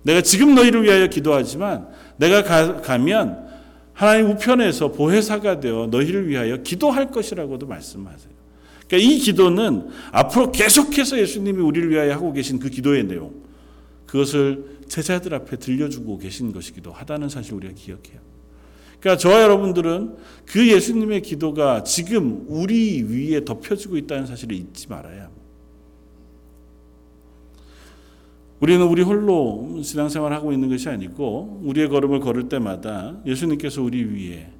내가 0.02 0.22
지금 0.22 0.54
너희를 0.54 0.82
위하여 0.84 1.06
기도하지만 1.08 1.88
내가 2.16 2.42
가, 2.42 2.98
면 2.98 3.48
하나님 3.92 4.30
우편에서 4.30 4.92
보혜사가 4.92 5.60
되어 5.60 5.88
너희를 5.90 6.28
위하여 6.28 6.58
기도할 6.58 7.10
것이라고도 7.10 7.66
말씀하세요. 7.66 8.39
그러니까 8.90 9.08
이 9.08 9.18
기도는 9.18 9.88
앞으로 10.10 10.50
계속해서 10.50 11.20
예수님이 11.20 11.62
우리를 11.62 11.90
위하여 11.90 12.12
하고 12.12 12.32
계신 12.32 12.58
그 12.58 12.68
기도의 12.68 13.04
내용, 13.04 13.32
그것을 14.04 14.80
제자들 14.88 15.32
앞에 15.32 15.58
들려주고 15.58 16.18
계신 16.18 16.52
것이기도 16.52 16.90
하다는 16.90 17.28
사실 17.28 17.54
우리가 17.54 17.72
기억해요. 17.74 18.18
그러니까 18.98 19.16
저와 19.16 19.42
여러분들은 19.42 20.16
그 20.44 20.68
예수님의 20.68 21.22
기도가 21.22 21.84
지금 21.84 22.44
우리 22.48 23.02
위에 23.04 23.44
덮여지고 23.44 23.96
있다는 23.96 24.26
사실을 24.26 24.56
잊지 24.56 24.88
말아야 24.88 25.22
합니다. 25.22 25.40
우리는 28.58 28.84
우리 28.84 29.02
홀로 29.02 29.80
신앙생활을 29.80 30.36
하고 30.36 30.52
있는 30.52 30.68
것이 30.68 30.88
아니고 30.88 31.62
우리의 31.62 31.88
걸음을 31.88 32.18
걸을 32.18 32.48
때마다 32.48 33.16
예수님께서 33.24 33.82
우리 33.82 34.02
위에 34.02 34.50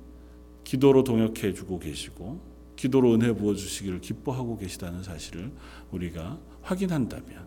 기도로 0.63 1.03
동역해 1.03 1.53
주고 1.53 1.81
계시고 1.81 2.50
기도로 2.81 3.13
은혜 3.13 3.31
부어 3.35 3.55
주시기를 3.55 4.01
기뻐하고 4.01 4.57
계시다는 4.57 5.03
사실을 5.03 5.53
우리가 5.93 6.39
확인한다면 6.63 7.45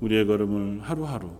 우리의 0.00 0.26
걸음을 0.26 0.80
하루하루 0.80 1.30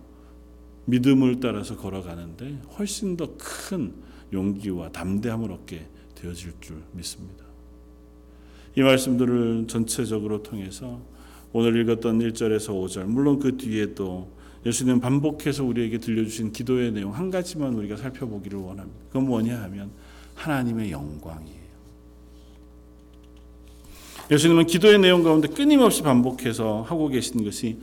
믿음을 0.85 1.39
따라서 1.39 1.75
걸어가는데 1.75 2.61
훨씬 2.77 3.17
더 3.17 3.35
큰 3.37 3.91
용기와 4.31 4.91
담대함을 4.91 5.51
얻게 5.51 5.87
되어질 6.13 6.53
줄 6.61 6.83
믿습니다. 6.91 7.43
이 8.75 8.81
말씀들을 8.83 9.65
전체적으로 9.67 10.43
통해서 10.43 11.01
오늘 11.53 11.75
읽었던 11.81 12.19
1절에서 12.19 12.67
5절 12.69 13.05
물론 13.05 13.39
그 13.39 13.57
뒤에도 13.57 14.31
예수님 14.63 14.99
반복해서 14.99 15.63
우리에게 15.63 15.97
들려주신 15.97 16.51
기도의 16.51 16.91
내용 16.91 17.15
한 17.15 17.31
가지만 17.31 17.73
우리가 17.73 17.97
살펴보기를 17.97 18.59
원합니다. 18.59 18.99
그건 19.07 19.25
뭐냐 19.25 19.59
하면 19.63 19.89
하나님의 20.35 20.91
영광이에요. 20.91 21.56
예수님은 24.29 24.65
기도의 24.65 24.99
내용 24.99 25.23
가운데 25.23 25.47
끊임없이 25.47 26.01
반복해서 26.01 26.81
하고 26.87 27.07
계신 27.07 27.43
것이 27.43 27.77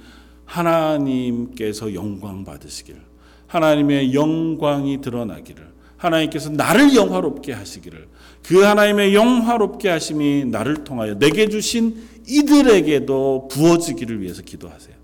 하나님께서 0.45 1.95
영광 1.95 2.45
받으시기를 2.45 3.01
하나님의 3.47 4.15
영광이 4.15 5.01
드러나기를 5.01 5.73
하나님께서 5.97 6.51
나를 6.51 6.95
영화롭게 6.95 7.53
하시기를 7.53 8.09
그 8.47 8.63
하나님의 8.63 9.15
영화롭게 9.15 9.89
하심이 9.89 10.45
나를 10.45 10.85
통하여 10.85 11.15
내게 11.19 11.49
주신 11.49 11.97
이들에게도 12.29 13.49
부어지기를 13.51 14.21
위해서 14.21 14.43
기도하세요. 14.43 14.95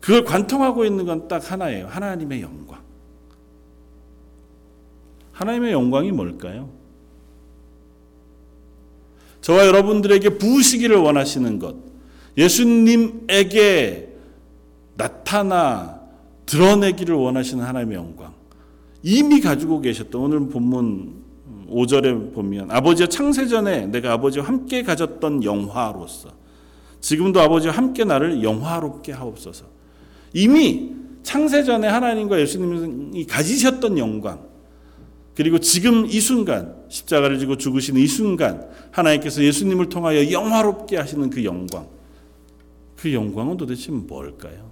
그걸 0.00 0.24
관통하고 0.24 0.84
있는 0.84 1.04
건 1.06 1.26
딱 1.26 1.50
하나예요. 1.50 1.86
하나님의 1.88 2.42
영광. 2.42 2.80
하나님의 5.32 5.72
영광이 5.72 6.12
뭘까요? 6.12 6.70
저와 9.44 9.66
여러분들에게 9.66 10.38
부으시기를 10.38 10.96
원하시는 10.96 11.58
것, 11.58 11.76
예수님에게 12.38 14.08
나타나 14.96 16.00
드러내기를 16.46 17.14
원하시는 17.14 17.62
하나님의 17.62 17.98
영광. 17.98 18.32
이미 19.02 19.42
가지고 19.42 19.82
계셨던 19.82 20.18
오늘 20.18 20.48
본문 20.48 21.12
5절에 21.68 22.32
보면 22.32 22.70
아버지와 22.70 23.10
창세전에 23.10 23.88
내가 23.88 24.12
아버지와 24.12 24.46
함께 24.46 24.82
가졌던 24.82 25.44
영화로서 25.44 26.30
지금도 27.02 27.38
아버지와 27.42 27.74
함께 27.74 28.04
나를 28.04 28.42
영화롭게 28.42 29.12
하옵소서. 29.12 29.66
이미 30.32 30.92
창세전에 31.22 31.86
하나님과 31.86 32.40
예수님이 32.40 33.26
가지셨던 33.26 33.98
영광 33.98 34.53
그리고 35.34 35.58
지금 35.58 36.06
이 36.06 36.20
순간 36.20 36.76
십자가를 36.88 37.38
지고 37.38 37.56
죽으시는 37.56 38.00
이 38.00 38.06
순간 38.06 38.68
하나님께서 38.92 39.42
예수님을 39.42 39.88
통하여 39.88 40.30
영화롭게 40.30 40.96
하시는 40.96 41.28
그 41.28 41.44
영광 41.44 41.86
그 42.96 43.12
영광은 43.12 43.56
도대체 43.56 43.92
뭘까요? 43.92 44.70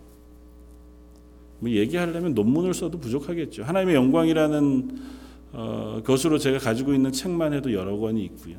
뭐 1.59 1.71
얘기하려면 1.71 2.35
논문을 2.35 2.75
써도 2.75 2.99
부족하겠죠. 2.99 3.63
하나님의 3.63 3.95
영광이라는 3.95 4.99
어, 5.53 6.01
것으로 6.05 6.39
제가 6.39 6.59
가지고 6.59 6.95
있는 6.95 7.13
책만 7.13 7.53
해도 7.53 7.73
여러 7.73 7.97
권이 7.99 8.25
있고요. 8.25 8.57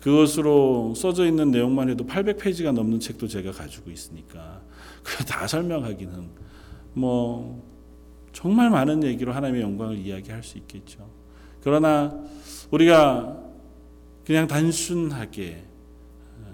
그것으로 0.00 0.94
써져 0.94 1.26
있는 1.26 1.50
내용만 1.50 1.88
해도 1.88 2.06
800페이지가 2.06 2.72
넘는 2.72 3.00
책도 3.00 3.26
제가 3.26 3.52
가지고 3.52 3.90
있으니까 3.90 4.62
그걸 5.02 5.26
다 5.26 5.46
설명하기는 5.46 6.28
뭐 6.92 7.73
정말 8.34 8.68
많은 8.68 9.02
얘기로 9.04 9.32
하나님의 9.32 9.62
영광을 9.62 9.96
이야기할 9.96 10.42
수 10.42 10.58
있겠죠. 10.58 11.08
그러나 11.62 12.12
우리가 12.70 13.40
그냥 14.26 14.46
단순하게 14.46 15.64
어, 16.42 16.46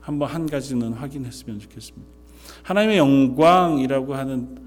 한번 0.00 0.28
한 0.30 0.46
가지는 0.46 0.92
확인했으면 0.92 1.58
좋겠습니다. 1.58 2.10
하나님의 2.62 2.98
영광이라고 2.98 4.14
하는 4.14 4.62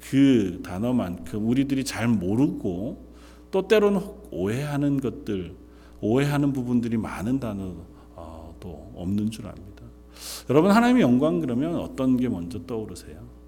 그 0.00 0.60
단어만큼 0.64 1.46
우리들이 1.46 1.84
잘 1.84 2.08
모르고 2.08 3.12
또 3.50 3.68
때로는 3.68 4.00
오해하는 4.30 5.00
것들, 5.00 5.54
오해하는 6.00 6.52
부분들이 6.52 6.96
많은 6.96 7.38
단어도 7.38 8.92
없는 8.94 9.30
줄 9.30 9.46
압니다. 9.46 9.84
여러분 10.48 10.70
하나님의 10.70 11.02
영광 11.02 11.40
그러면 11.40 11.76
어떤 11.76 12.16
게 12.16 12.28
먼저 12.28 12.64
떠오르세요? 12.66 13.43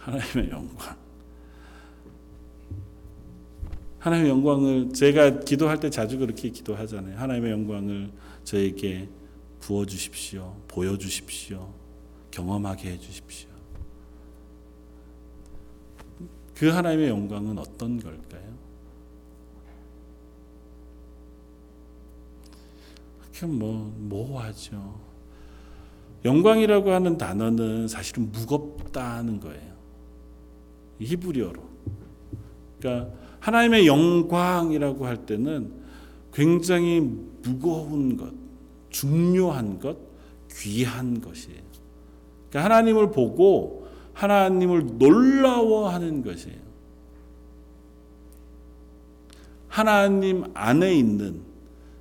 하나님의 0.00 0.50
영광. 0.50 0.96
하나님의 3.98 4.30
영광을 4.30 4.92
제가 4.94 5.40
기도할 5.40 5.78
때 5.78 5.90
자주 5.90 6.18
그렇게 6.18 6.48
기도하잖아요. 6.48 7.18
하나님의 7.18 7.52
영광을 7.52 8.10
저에게 8.44 9.08
부어 9.60 9.84
주십시오. 9.84 10.56
보여 10.68 10.96
주십시오. 10.96 11.72
경험하게 12.30 12.92
해 12.92 12.98
주십시오. 12.98 13.50
그 16.54 16.68
하나님의 16.68 17.08
영광은 17.08 17.58
어떤 17.58 18.00
걸까요? 18.00 18.58
그냥 23.38 23.58
뭐 23.58 23.94
모호하죠. 23.98 24.98
영광이라고 26.24 26.90
하는 26.90 27.16
단어는 27.16 27.88
사실은 27.88 28.30
무겁다는 28.32 29.40
거예요. 29.40 29.69
히브리어로. 31.04 31.62
그러니까 32.78 33.12
하나님의 33.40 33.86
영광이라고 33.86 35.06
할 35.06 35.26
때는 35.26 35.72
굉장히 36.32 37.00
무거운 37.42 38.16
것, 38.16 38.32
중요한 38.90 39.78
것, 39.78 39.96
귀한 40.52 41.20
것이에요. 41.20 41.60
그러니까 42.50 42.64
하나님을 42.64 43.10
보고 43.10 43.88
하나님을 44.12 44.98
놀라워하는 44.98 46.22
것이에요. 46.22 46.58
하나님 49.68 50.44
안에 50.52 50.94
있는 50.94 51.40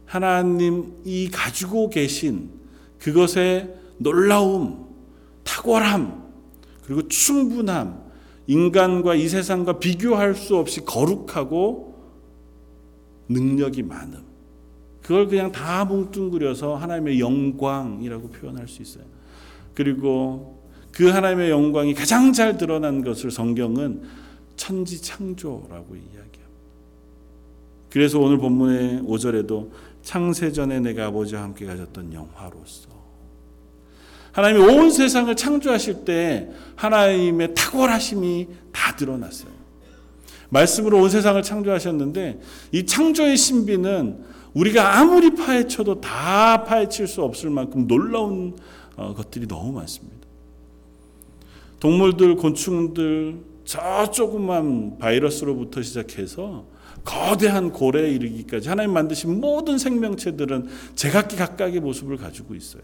하나님이 0.05 1.29
가지고 1.31 1.89
계신 1.89 2.49
그것의 2.97 3.75
놀라움, 3.99 4.87
탁월함, 5.43 6.29
그리고 6.83 7.07
충분함, 7.07 8.08
인간과 8.49 9.13
이 9.13 9.29
세상과 9.29 9.77
비교할 9.77 10.33
수 10.33 10.57
없이 10.57 10.83
거룩하고 10.83 11.93
능력이 13.27 13.83
많음. 13.83 14.23
그걸 15.03 15.27
그냥 15.27 15.51
다 15.51 15.85
뭉뚱그려서 15.85 16.75
하나님의 16.75 17.19
영광이라고 17.19 18.29
표현할 18.29 18.67
수 18.67 18.81
있어요. 18.81 19.03
그리고 19.75 20.63
그 20.91 21.09
하나님의 21.09 21.51
영광이 21.51 21.93
가장 21.93 22.33
잘 22.33 22.57
드러난 22.57 23.03
것을 23.03 23.29
성경은 23.29 24.01
천지 24.55 24.99
창조라고 24.99 25.95
이야기합니다. 25.95 26.39
그래서 27.91 28.19
오늘 28.19 28.39
본문의 28.39 29.03
5절에도 29.03 29.69
창세전에 30.01 30.79
내가 30.79 31.05
아버지와 31.05 31.43
함께 31.43 31.67
가졌던 31.67 32.13
영화로서 32.13 32.98
하나님이 34.39 34.63
온 34.63 34.89
세상을 34.89 35.35
창조하실 35.35 36.05
때 36.05 36.49
하나님의 36.77 37.55
탁월하심이 37.55 38.47
다 38.71 38.95
드러났어요. 38.95 39.51
말씀으로 40.47 41.01
온 41.01 41.09
세상을 41.09 41.41
창조하셨는데 41.43 42.39
이 42.71 42.85
창조의 42.85 43.35
신비는 43.35 44.23
우리가 44.53 44.97
아무리 44.97 45.35
파헤쳐도 45.35 45.99
다 45.99 46.63
파헤칠 46.63 47.07
수 47.07 47.21
없을 47.21 47.49
만큼 47.49 47.85
놀라운 47.85 48.55
어, 48.95 49.13
것들이 49.13 49.45
너무 49.45 49.73
많습니다. 49.73 50.27
동물들, 51.81 52.37
곤충들, 52.37 53.41
저 53.65 54.09
조그만 54.09 54.97
바이러스로부터 54.99 55.81
시작해서 55.81 56.65
거대한 57.03 57.71
고래에 57.71 58.09
이르기까지 58.11 58.69
하나님 58.69 58.93
만드신 58.93 59.41
모든 59.41 59.77
생명체들은 59.77 60.69
제각기 60.95 61.35
각각의 61.35 61.81
모습을 61.81 62.15
가지고 62.15 62.55
있어요. 62.55 62.83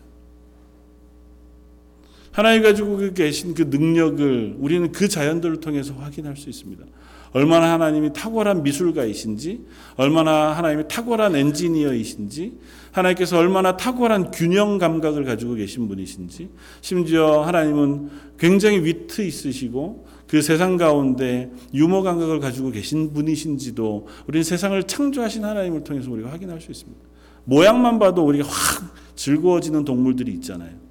하나님 2.36 2.64
가지고 2.64 2.98
계신 3.14 3.54
그 3.54 3.62
능력을 3.62 4.58
우리는 4.60 4.92
그 4.92 5.08
자연들을 5.08 5.62
통해서 5.62 5.94
확인할 5.94 6.36
수 6.36 6.50
있습니다. 6.50 6.84
얼마나 7.32 7.72
하나님이 7.72 8.12
탁월한 8.12 8.62
미술가이신지, 8.62 9.62
얼마나 9.96 10.52
하나님이 10.52 10.84
탁월한 10.90 11.34
엔지니어이신지, 11.38 12.58
하나님께서 12.92 13.38
얼마나 13.38 13.78
탁월한 13.78 14.32
균형 14.32 14.78
감각을 14.80 15.24
가지고 15.24 15.54
계신 15.54 15.88
분이신지, 15.88 16.50
심지어 16.82 17.42
하나님은 17.44 18.10
굉장히 18.38 18.84
위트 18.84 19.22
있으시고 19.22 20.06
그 20.28 20.42
세상 20.42 20.76
가운데 20.76 21.50
유머 21.74 22.02
감각을 22.02 22.42
가지고 22.42 22.72
계신 22.72 23.14
분이신지도 23.14 24.08
우리는 24.28 24.44
세상을 24.44 24.84
창조하신 24.84 25.46
하나님을 25.46 25.86
통해서 25.86 26.12
우리가 26.12 26.34
확인할 26.34 26.60
수 26.60 26.70
있습니다. 26.70 27.02
모양만 27.46 27.98
봐도 27.98 28.26
우리가 28.26 28.46
확 28.46 28.94
즐거워지는 29.16 29.86
동물들이 29.86 30.34
있잖아요. 30.34 30.85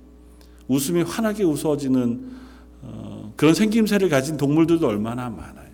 웃음이 0.68 1.02
환하게 1.02 1.44
웃어지는 1.44 2.32
어, 2.82 3.32
그런 3.36 3.54
생김새를 3.54 4.08
가진 4.08 4.36
동물들도 4.36 4.86
얼마나 4.86 5.30
많아요. 5.30 5.70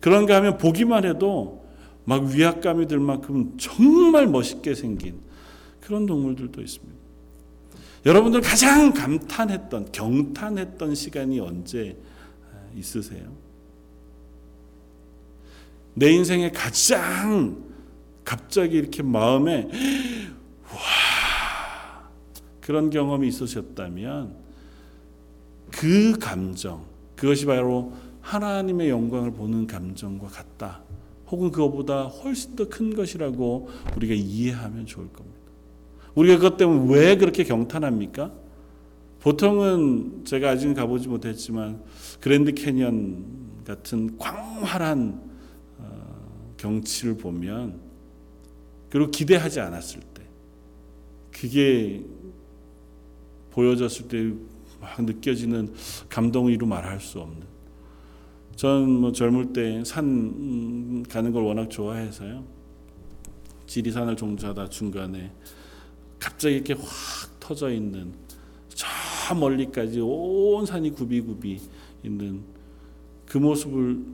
그런가 0.00 0.36
하면 0.36 0.58
보기만 0.58 1.04
해도 1.04 1.64
막 2.04 2.24
위압감이 2.24 2.86
들 2.86 3.00
만큼 3.00 3.56
정말 3.58 4.26
멋있게 4.26 4.74
생긴 4.74 5.20
그런 5.80 6.06
동물들도 6.06 6.60
있습니다. 6.60 6.96
여러분들 8.06 8.40
가장 8.40 8.92
감탄했던 8.92 9.90
경탄했던 9.90 10.94
시간이 10.94 11.40
언제 11.40 11.96
있으세요? 12.76 13.32
내 15.94 16.12
인생에 16.12 16.50
가장 16.50 17.64
갑자기 18.24 18.76
이렇게 18.76 19.02
마음에 19.02 19.68
그런 22.66 22.90
경험이 22.90 23.28
있으셨다면 23.28 24.34
그 25.70 26.18
감정, 26.18 26.84
그것이 27.14 27.46
바로 27.46 27.92
하나님의 28.22 28.90
영광을 28.90 29.30
보는 29.30 29.68
감정과 29.68 30.26
같다. 30.26 30.82
혹은 31.28 31.52
그것보다 31.52 32.06
훨씬 32.06 32.56
더 32.56 32.68
큰 32.68 32.92
것이라고 32.92 33.68
우리가 33.94 34.14
이해하면 34.14 34.84
좋을 34.84 35.06
겁니다. 35.12 35.38
우리가 36.16 36.38
그것 36.38 36.56
때문에 36.56 36.92
왜 36.92 37.16
그렇게 37.16 37.44
경탄합니까? 37.44 38.32
보통은 39.20 40.24
제가 40.24 40.50
아직은 40.50 40.74
가보지 40.74 41.06
못했지만 41.06 41.80
그랜드 42.20 42.52
캐니언 42.52 43.24
같은 43.64 44.18
광활한 44.18 45.20
어, 45.78 46.54
경치를 46.56 47.16
보면 47.16 47.78
그리고 48.90 49.12
기대하지 49.12 49.60
않았을 49.60 50.00
때 50.00 50.22
그게 51.30 52.04
보여졌을 53.56 54.08
때 54.08 54.56
막 54.80 55.02
느껴지는 55.04 55.72
감동을 56.08 56.52
이루 56.52 56.66
말할 56.66 57.00
수 57.00 57.20
없는 57.20 57.42
전뭐 58.56 59.12
젊을 59.12 59.52
때 59.52 59.84
산 59.84 61.02
가는 61.04 61.32
걸 61.32 61.42
워낙 61.42 61.68
좋아해서요 61.68 62.44
지리산을 63.66 64.16
종주하다 64.16 64.68
중간에 64.68 65.32
갑자기 66.18 66.56
이렇게 66.56 66.74
확 66.74 66.84
터져 67.40 67.70
있는 67.70 68.14
저 68.68 69.34
멀리까지 69.34 70.00
온 70.00 70.64
산이 70.64 70.90
굽이굽이 70.90 71.60
있는 72.04 72.42
그 73.26 73.38
모습을 73.38 74.04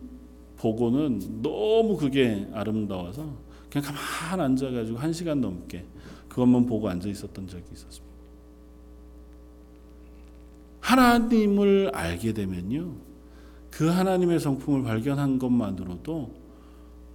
보고는 0.57 1.43
너무 1.43 1.97
그게 1.97 2.49
아름다워서 2.53 3.37
그냥 3.71 3.93
가만 3.95 4.41
앉아가지고 4.41 4.99
한 4.99 5.13
시간 5.13 5.41
넘게 5.41 5.85
그것만 6.29 6.67
보고 6.67 6.89
앉아 6.89 7.09
있었던 7.09 7.47
적이 7.47 7.65
있었습니다. 7.73 8.12
하나님을 10.93 11.91
알게 11.95 12.35
되면요, 12.35 12.95
그 13.71 13.89
하나님의 13.89 14.41
성품을 14.41 14.83
발견한 14.83 15.39
것만으로도 15.39 16.35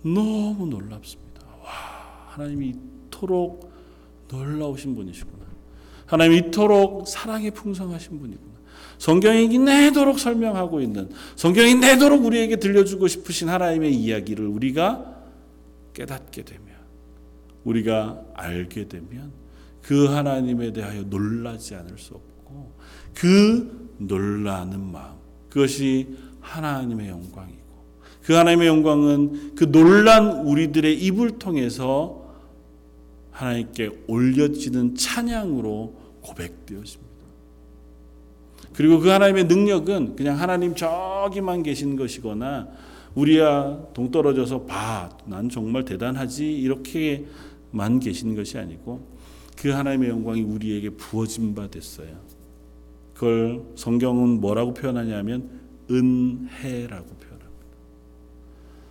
너무 0.01 0.65
놀랍습니다. 0.65 1.45
와, 1.63 1.69
하나님이 2.29 2.73
이토록 3.07 3.71
놀라우신 4.29 4.95
분이시구나. 4.95 5.45
하나님이 6.07 6.37
이토록 6.47 7.07
사랑이 7.07 7.51
풍성하신 7.51 8.19
분이구나. 8.19 8.57
성경이 8.97 9.59
내도록 9.59 10.17
설명하고 10.17 10.81
있는 10.81 11.09
성경이 11.35 11.75
내도록 11.75 12.25
우리에게 12.25 12.55
들려주고 12.55 13.07
싶으신 13.07 13.47
하나님의 13.47 13.93
이야기를 13.93 14.47
우리가 14.47 15.13
깨닫게 15.93 16.43
되면 16.43 16.67
우리가 17.63 18.23
알게 18.33 18.87
되면 18.87 19.31
그 19.83 20.05
하나님에 20.05 20.73
대하여 20.73 21.03
놀라지 21.03 21.75
않을 21.75 21.99
수 21.99 22.15
없고 22.15 22.36
그 23.17 23.95
놀라는 23.97 24.91
마음 24.91 25.15
그것이 25.49 26.07
하나님의 26.39 27.09
영광이고 27.09 27.57
그 28.21 28.33
하나님의 28.33 28.67
영광은 28.67 29.55
그 29.55 29.71
놀란 29.71 30.45
우리들의 30.45 31.01
입을 31.03 31.39
통해서 31.39 32.27
하나님께 33.31 34.03
올려지는 34.07 34.93
찬양으로 34.93 35.95
고백되었습니다. 36.21 37.07
그리고 38.73 38.99
그 38.99 39.09
하나님의 39.09 39.45
능력은 39.45 40.15
그냥 40.15 40.39
하나님 40.39 40.75
저기만 40.75 41.63
계신 41.63 41.95
것이거나 41.95 42.67
우리야 43.15 43.79
동떨어져서 43.95 44.65
봐, 44.65 45.17
난 45.25 45.49
정말 45.49 45.85
대단하지 45.85 46.53
이렇게만 46.53 47.99
계신 47.99 48.35
것이 48.35 48.59
아니고 48.59 49.07
그 49.57 49.69
하나님의 49.69 50.09
영광이 50.09 50.41
우리에게 50.43 50.91
부어진 50.91 51.55
바 51.55 51.67
됐어요. 51.67 52.36
그걸 53.17 53.63
성경은 53.75 54.41
뭐라고 54.41 54.75
표현하냐면 54.75 55.49
은혜라고 55.89 57.07
표현합니다. 57.07 57.67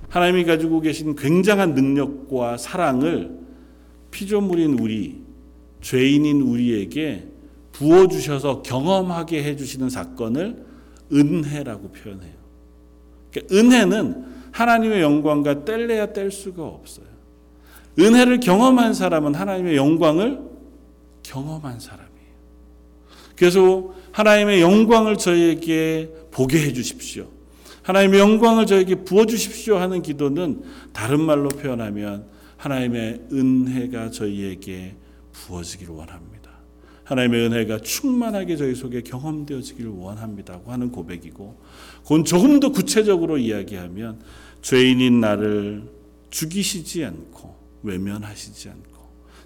하나님이 0.09 0.45
가지고 0.45 0.81
계신 0.81 1.15
굉장한 1.15 1.75
능력과 1.75 2.57
사랑을 2.57 3.39
피조물인 4.11 4.81
우리, 4.81 5.23
죄인인 5.81 6.41
우리에게 6.41 7.29
부어주셔서 7.71 8.63
경험하게 8.63 9.45
해주시는 9.45 9.91
사건을 9.91 10.65
은혜라고 11.13 11.91
표현해요. 11.91 12.35
그러니까 13.31 13.55
은혜는 13.55 14.25
하나님의 14.51 15.03
영광과 15.03 15.65
뗄래야 15.65 16.13
뗄 16.13 16.33
수가 16.33 16.65
없어요. 16.65 17.07
은혜를 17.97 18.41
경험한 18.41 18.93
사람은 18.93 19.37
하나님의 19.37 19.77
영광을 19.77 20.41
경험한 21.23 21.79
사람이에요. 21.79 22.17
그래서 23.37 23.95
하나님의 24.17 24.63
영광을 24.63 25.19
저희에게 25.19 26.11
보게 26.31 26.59
해 26.63 26.73
주십시오. 26.73 27.29
하나님의 27.83 28.19
영광을 28.19 28.65
저에게 28.65 28.95
부어 29.05 29.27
주십시오 29.27 29.77
하는 29.77 30.01
기도는 30.01 30.63
다른 30.95 31.21
말로 31.21 31.51
표현하면 31.51 32.25
하나님의 32.57 33.27
은혜가 33.31 34.11
저희에게 34.13 34.97
부어지기를 35.33 35.93
원합니다. 35.93 36.51
하나님의 37.05 37.45
은혜가 37.45 37.81
충만하게 37.81 38.57
저희 38.57 38.75
속에 38.75 39.03
경험되어지기를 39.03 39.91
원합니다고 39.91 40.73
하는 40.73 40.91
고백이고, 40.91 41.61
그건 42.03 42.25
조금 42.25 42.59
더 42.59 42.71
구체적으로 42.71 43.37
이야기하면 43.37 44.21
죄인인 44.63 45.21
나를 45.21 45.91
죽이시지 46.31 47.05
않고 47.05 47.55
외면하시지 47.83 48.71
않고 48.71 48.97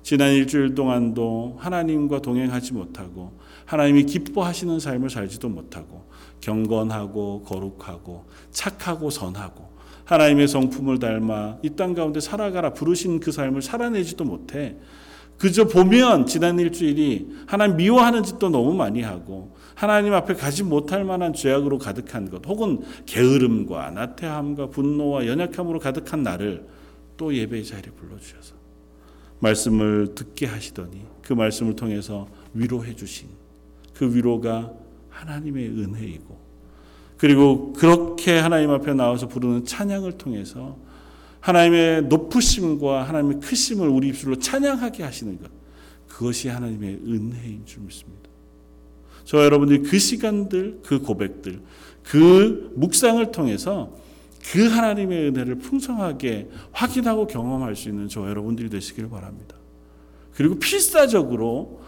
지난 0.05 0.33
일주일 0.33 0.77
동안도 0.77 1.57
하나님과 1.59 2.23
동행하지 2.23 2.73
못하고 2.73 3.39
하나님이 3.71 4.03
기뻐하시는 4.03 4.81
삶을 4.81 5.11
살지도 5.11 5.49
못하고 5.49 6.05
경건하고 6.41 7.45
거룩하고 7.45 8.25
착하고 8.51 9.11
선하고 9.11 9.71
하나님의 10.07 10.49
성품을 10.49 10.99
닮아 10.99 11.59
이 11.62 11.77
땅 11.77 11.95
가운데 11.95 12.18
살아가라 12.18 12.73
부르신 12.73 13.21
그 13.21 13.31
삶을 13.31 13.62
살아내지도 13.62 14.25
못해. 14.25 14.77
그저 15.39 15.68
보면 15.68 16.27
지난 16.27 16.59
일주일이 16.59 17.29
하나님 17.47 17.77
미워하는 17.77 18.25
짓도 18.25 18.51
너무 18.51 18.75
많이 18.75 19.03
하고 19.03 19.55
하나님 19.77 20.14
앞에 20.14 20.35
가지 20.35 20.64
못할 20.64 21.05
만한 21.05 21.33
죄악으로 21.33 21.79
가득한 21.79 22.29
것 22.29 22.45
혹은 22.47 22.81
게으름과 23.07 23.93
나태함과 23.93 24.71
분노와 24.71 25.29
연약함으로 25.29 25.79
가득한 25.79 26.25
나를 26.25 26.66
또 27.16 27.33
예배의 27.33 27.64
자리에 27.64 27.93
불러주셔서 27.93 28.57
말씀을 29.39 30.16
듣게 30.16 30.47
하시더니 30.47 31.07
그 31.23 31.35
말씀을 31.35 31.77
통해서 31.77 32.27
위로해 32.53 32.97
주신 32.97 33.29
그 34.01 34.14
위로가 34.14 34.72
하나님의 35.11 35.68
은혜이고 35.68 36.40
그리고 37.18 37.74
그렇게 37.74 38.38
하나님 38.38 38.70
앞에 38.70 38.94
나와서 38.94 39.28
부르는 39.28 39.66
찬양을 39.66 40.12
통해서 40.12 40.78
하나님의 41.40 42.05
높으심과 42.05 43.03
하나님의 43.03 43.40
크심을 43.40 43.86
우리 43.86 44.09
입술로 44.09 44.36
찬양하게 44.36 45.03
하시는 45.03 45.38
것 45.38 45.51
그것이 46.09 46.48
하나님의 46.48 47.01
은혜인 47.07 47.66
줄 47.66 47.82
믿습니다. 47.82 48.30
저 49.24 49.44
여러분들이 49.44 49.82
그 49.82 49.98
시간들, 49.98 50.80
그 50.82 51.01
고백들, 51.01 51.61
그 52.03 52.72
묵상을 52.76 53.30
통해서 53.32 53.94
그 54.51 54.66
하나님의 54.66 55.28
은혜를 55.28 55.57
풍성하게 55.57 56.48
확인하고 56.72 57.26
경험할 57.26 57.76
수 57.76 57.90
있는 57.90 58.09
저 58.09 58.26
여러분들이 58.26 58.70
되시기를 58.70 59.11
바랍니다. 59.11 59.57
그리고 60.32 60.59
필사적으로 60.59 61.80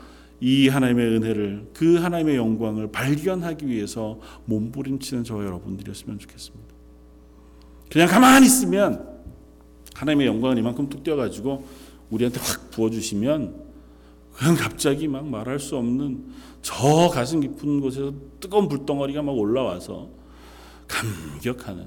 이 0.45 0.67
하나님의 0.67 1.07
은혜를 1.07 1.71
그 1.73 1.99
하나님의 1.99 2.35
영광을 2.35 2.91
발견하기 2.91 3.69
위해서 3.69 4.19
몸부림치는 4.47 5.23
저 5.23 5.37
여러분들이었으면 5.37 6.19
좋겠습니다. 6.19 6.75
그냥 7.89 8.09
가만히 8.09 8.47
있으면 8.47 9.09
하나님의 9.95 10.27
영광을 10.27 10.59
이만큼 10.59 10.89
뚝 10.89 11.05
떼어가지고 11.05 11.65
우리한테 12.11 12.41
확 12.41 12.73
부어주시면 12.73 13.55
그냥 14.33 14.57
갑자기 14.57 15.07
막 15.07 15.29
말할 15.29 15.61
수 15.61 15.77
없는 15.77 16.25
저 16.61 17.09
가슴 17.09 17.39
깊은 17.39 17.81
곳에서 17.81 18.13
뜨거운 18.41 18.67
불덩어리가 18.67 19.23
막 19.23 19.39
올라와서 19.39 20.09
감격하는 20.89 21.87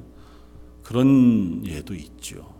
그런 0.81 1.61
예도 1.65 1.93
있죠. 1.93 2.53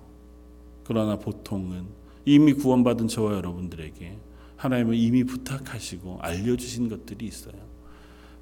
그러나 0.84 1.18
보통은 1.18 1.86
이미 2.26 2.52
구원받은 2.52 3.08
저와 3.08 3.36
여러분들에게 3.36 4.25
하나님은 4.66 4.96
이미 4.96 5.24
부탁하시고 5.24 6.20
알려주신 6.22 6.90
것들이 6.90 7.28
있어요. 7.28 7.54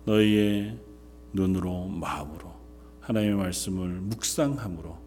너희의 0.06 0.78
눈으로 1.34 1.88
마음으로 1.88 2.54
하나님의 3.02 3.36
말씀을 3.36 3.90
묵상함으로 4.02 4.98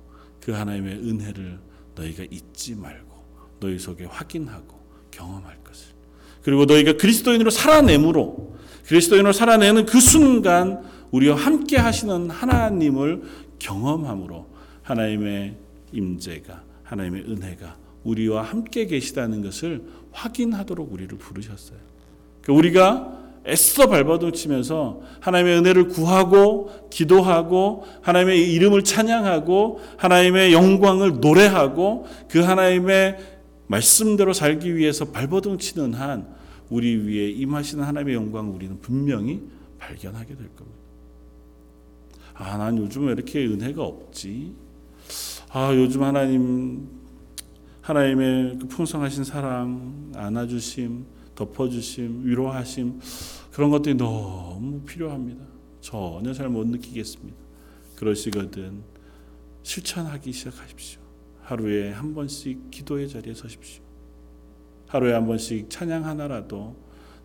그 0.41 0.53
하나님의 0.53 0.97
은혜를 0.97 1.59
너희가 1.95 2.25
잊지 2.31 2.75
말고 2.75 3.25
너희 3.61 3.79
속에 3.79 4.05
확인하고 4.05 4.79
경험할 5.11 5.65
것을 5.65 5.95
그리고 6.43 6.67
너희가 6.67 6.97
그리스도인으로 6.99 7.51
살아내므로 7.51 8.57
그리스도인으로 8.87 9.33
살아내는 9.33 9.87
그 9.87 10.01
순간 10.01 10.85
우리와 11.11 11.37
함께 11.37 11.79
하시는 11.79 12.29
하나님을 12.31 13.23
경험함으로 13.59 14.47
하나님의 14.83 15.57
임재가 15.93 16.63
하나님의 16.85 17.23
은혜가 17.23 17.86
우리와 18.07 18.43
함께 18.43 18.87
계시다는 18.87 19.43
것을 19.43 19.83
확인하도록 20.13 20.93
우리를 20.93 21.19
부르셨어요. 21.19 21.79
그 22.41 22.53
우리가 22.53 23.25
애써 23.49 23.89
발버둥 23.89 24.33
치면서 24.33 25.01
하나님의 25.21 25.59
은혜를 25.59 25.89
구하고 25.89 26.89
기도하고 26.91 27.85
하나님의 28.03 28.53
이름을 28.53 28.83
찬양하고 28.83 29.81
하나님의 29.97 30.53
영광을 30.53 31.21
노래하고 31.21 32.07
그 32.29 32.41
하나님의 32.41 33.19
말씀대로 33.69 34.33
살기 34.33 34.77
위해서 34.77 35.07
발버둥 35.07 35.59
치는 35.59 35.95
한 35.95 36.29
우리 36.71 36.97
위에 36.97 37.31
임하시는 37.31 37.83
하나님의 37.85 38.15
영광을 38.15 38.53
우리는 38.53 38.81
분명히 38.81 39.43
발견하게 39.79 40.29
될 40.29 40.49
겁니다. 40.57 40.79
아, 42.35 42.57
난 42.57 42.77
요즘 42.79 43.07
왜 43.07 43.13
이렇게 43.13 43.47
은혜가 43.47 43.83
없지? 43.83 44.53
아, 45.51 45.73
요즘 45.75 46.03
하나님 46.03 46.96
하나님의 47.87 48.59
그 48.59 48.67
풍성하신 48.67 49.23
사랑, 49.23 50.11
안아주심, 50.17 51.07
덮어주심, 51.37 52.27
위로하심 52.27 52.99
그런 53.53 53.71
것들이 53.71 53.95
너무 53.95 54.81
필요합니다. 54.81 55.45
전혀 55.81 56.33
잘 56.33 56.49
못 56.49 56.67
느끼겠습니다. 56.67 57.39
그러시거든 57.95 58.83
실천하기 59.63 60.33
시작하십시오. 60.33 61.01
하루에 61.43 61.93
한 61.93 62.13
번씩 62.13 62.73
기도의 62.73 63.09
자리에 63.09 63.35
서십시오. 63.35 63.85
하루에 64.89 65.13
한 65.13 65.29
번씩 65.29 65.71
찬양 65.71 66.07
하나라도 66.07 66.75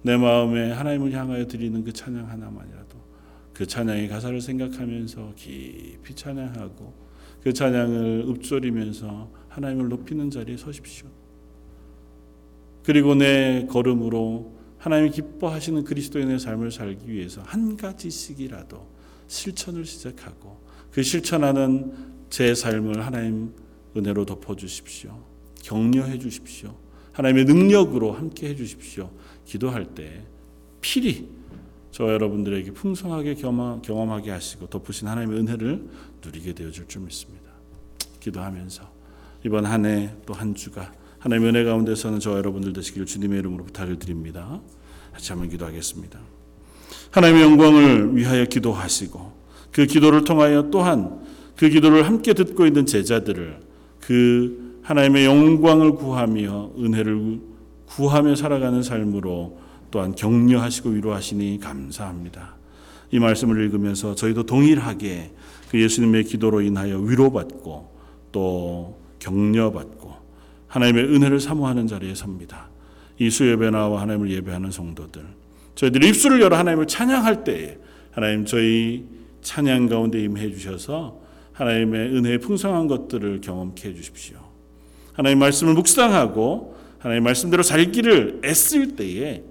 내 0.04 0.16
마음에 0.16 0.72
하나님을 0.74 1.12
향하여 1.12 1.48
드리는 1.48 1.84
그 1.84 1.92
찬양 1.92 2.30
하나만이라도 2.30 3.00
그 3.52 3.66
찬양의 3.66 4.10
가사를 4.10 4.40
생각하면서 4.40 5.34
깊이 5.36 6.14
찬양하고 6.14 6.94
그 7.42 7.52
찬양을 7.52 8.26
읊조리면서 8.30 9.41
하나님을 9.52 9.90
높이는 9.90 10.30
자리에 10.30 10.58
서십시오. 10.58 11.08
그리고 12.84 13.14
내 13.16 13.68
걸음으로 13.70 14.54
하나님이 14.80 15.12
기뻐하시는 15.12 15.84
그리스도인의 15.84 16.40
삶을 16.40 16.72
살기 16.72 17.12
위해서 17.12 17.42
한 17.44 17.78
가지씩이라도 17.78 18.88
실천을 19.28 19.86
시작하고 19.86 20.60
그 20.92 21.04
실천하는 21.04 21.94
제 22.30 22.56
삶을 22.56 23.06
하나님 23.06 23.54
은혜로 23.96 24.26
덮어 24.26 24.56
주십시오. 24.56 25.24
격려해 25.62 26.18
주십시오. 26.18 26.76
하나님의 27.14 27.46
능력으로 27.46 28.14
함께 28.14 28.50
해 28.50 28.56
주십시오. 28.56 29.12
기도할 29.46 29.94
때 29.94 30.24
필히 30.80 31.30
저 31.92 32.06
여러분들에게 32.12 32.72
풍성하게 32.72 33.36
경험, 33.36 33.82
경험하게 33.82 34.32
하시고 34.32 34.68
덮으신 34.68 35.08
하나님의 35.08 35.40
은혜를 35.40 35.90
누리게 36.26 36.54
되어 36.54 36.72
줄 36.72 36.88
줄 36.88 37.04
믿습니다. 37.04 37.52
기도하면서 38.22 39.01
이번 39.46 39.66
한 39.66 39.86
해 39.86 40.10
또 40.26 40.34
한 40.34 40.54
주가 40.56 40.92
하나님의 41.20 41.50
은혜 41.50 41.64
가운데서는 41.64 42.20
저 42.20 42.38
여러분들 42.38 42.74
되시기를 42.74 43.06
주님의 43.06 43.40
이름으로 43.40 43.66
부탁을 43.66 44.00
드립니다. 44.00 44.60
같이 45.14 45.32
한번 45.32 45.50
기도하겠습니다. 45.50 46.20
하나님의 47.12 47.44
영광을 47.44 48.16
위하여 48.16 48.46
기도하시고 48.46 49.32
그 49.72 49.86
기도를 49.86 50.24
통하여 50.24 50.70
또한 50.72 51.22
그 51.56 51.70
기도를 51.70 52.08
함께 52.08 52.34
듣고 52.34 52.66
있는 52.66 52.86
제자들을 52.86 53.60
그 54.00 54.80
하나님의 54.84 55.26
영광을 55.26 55.92
구하며 55.94 56.72
은혜를 56.80 57.40
구하며 57.86 58.36
살아가는 58.36 58.82
삶으로 58.82 59.60
또한 59.92 60.16
격려하시고 60.16 60.90
위로하시니 60.90 61.60
감사합니다. 61.62 62.56
이 63.12 63.20
말씀을 63.20 63.62
읽으면서 63.66 64.16
저희도 64.16 64.46
동일하게 64.46 65.34
그 65.70 65.80
예수님의 65.82 66.24
기도로 66.24 66.62
인하여 66.62 66.98
위로받고 66.98 67.92
또 68.32 69.01
격려받고 69.22 70.12
하나님의 70.68 71.06
은혜를 71.06 71.40
사모하는 71.40 71.88
자리에 71.88 72.16
섭니다. 72.16 72.70
이 73.20 73.30
수 73.30 73.48
예배 73.50 73.70
나와 73.70 74.02
하나님을 74.02 74.32
예배하는 74.32 74.72
성도들 74.72 75.24
저희들이 75.76 76.10
입술을 76.10 76.42
열어 76.42 76.58
하나님을 76.58 76.88
찬양할 76.88 77.44
때에 77.44 77.78
하나님 78.12 78.46
저희 78.46 79.06
찬양 79.42 79.88
가운데 79.88 80.20
임해 80.24 80.52
주셔서 80.52 81.20
하나님의 81.54 82.16
은혜의 82.16 82.40
풍성한 82.40 82.88
것들을 82.88 83.42
경험케 83.42 83.90
해 83.90 83.94
주십시오. 83.94 84.38
하나님 85.14 85.40
말씀을 85.40 85.74
묵상하고 85.76 86.76
하나님 87.00 87.24
말씀대로 87.24 87.62
살기를 87.64 88.42
애쓸 88.44 88.96
때에 88.96 89.44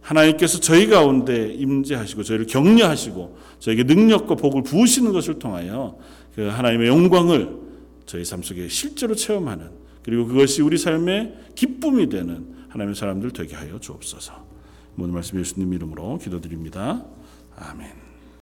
하나님께서 0.00 0.60
저희 0.60 0.86
가운데 0.86 1.52
임재하시고 1.52 2.22
저희를 2.22 2.46
격려하시고 2.46 3.36
저에게 3.58 3.82
능력과 3.82 4.36
복을 4.36 4.62
부으시는 4.62 5.12
것을 5.12 5.38
통하여 5.38 5.98
그 6.34 6.42
하나님의 6.42 6.88
영광을 6.88 7.65
저희 8.06 8.24
삶 8.24 8.42
속에 8.42 8.68
실제로 8.68 9.14
체험하는 9.14 9.70
그리고 10.02 10.26
그것이 10.26 10.62
우리 10.62 10.78
삶의 10.78 11.50
기쁨이 11.54 12.08
되는 12.08 12.54
하나님의 12.68 12.94
사람들 12.94 13.32
되게 13.32 13.56
하여 13.56 13.78
주옵소서. 13.78 14.46
오늘 14.98 15.12
말씀 15.12 15.38
예수님 15.38 15.72
이름으로 15.74 16.18
기도드립니다. 16.18 17.04
아멘. 17.56 18.05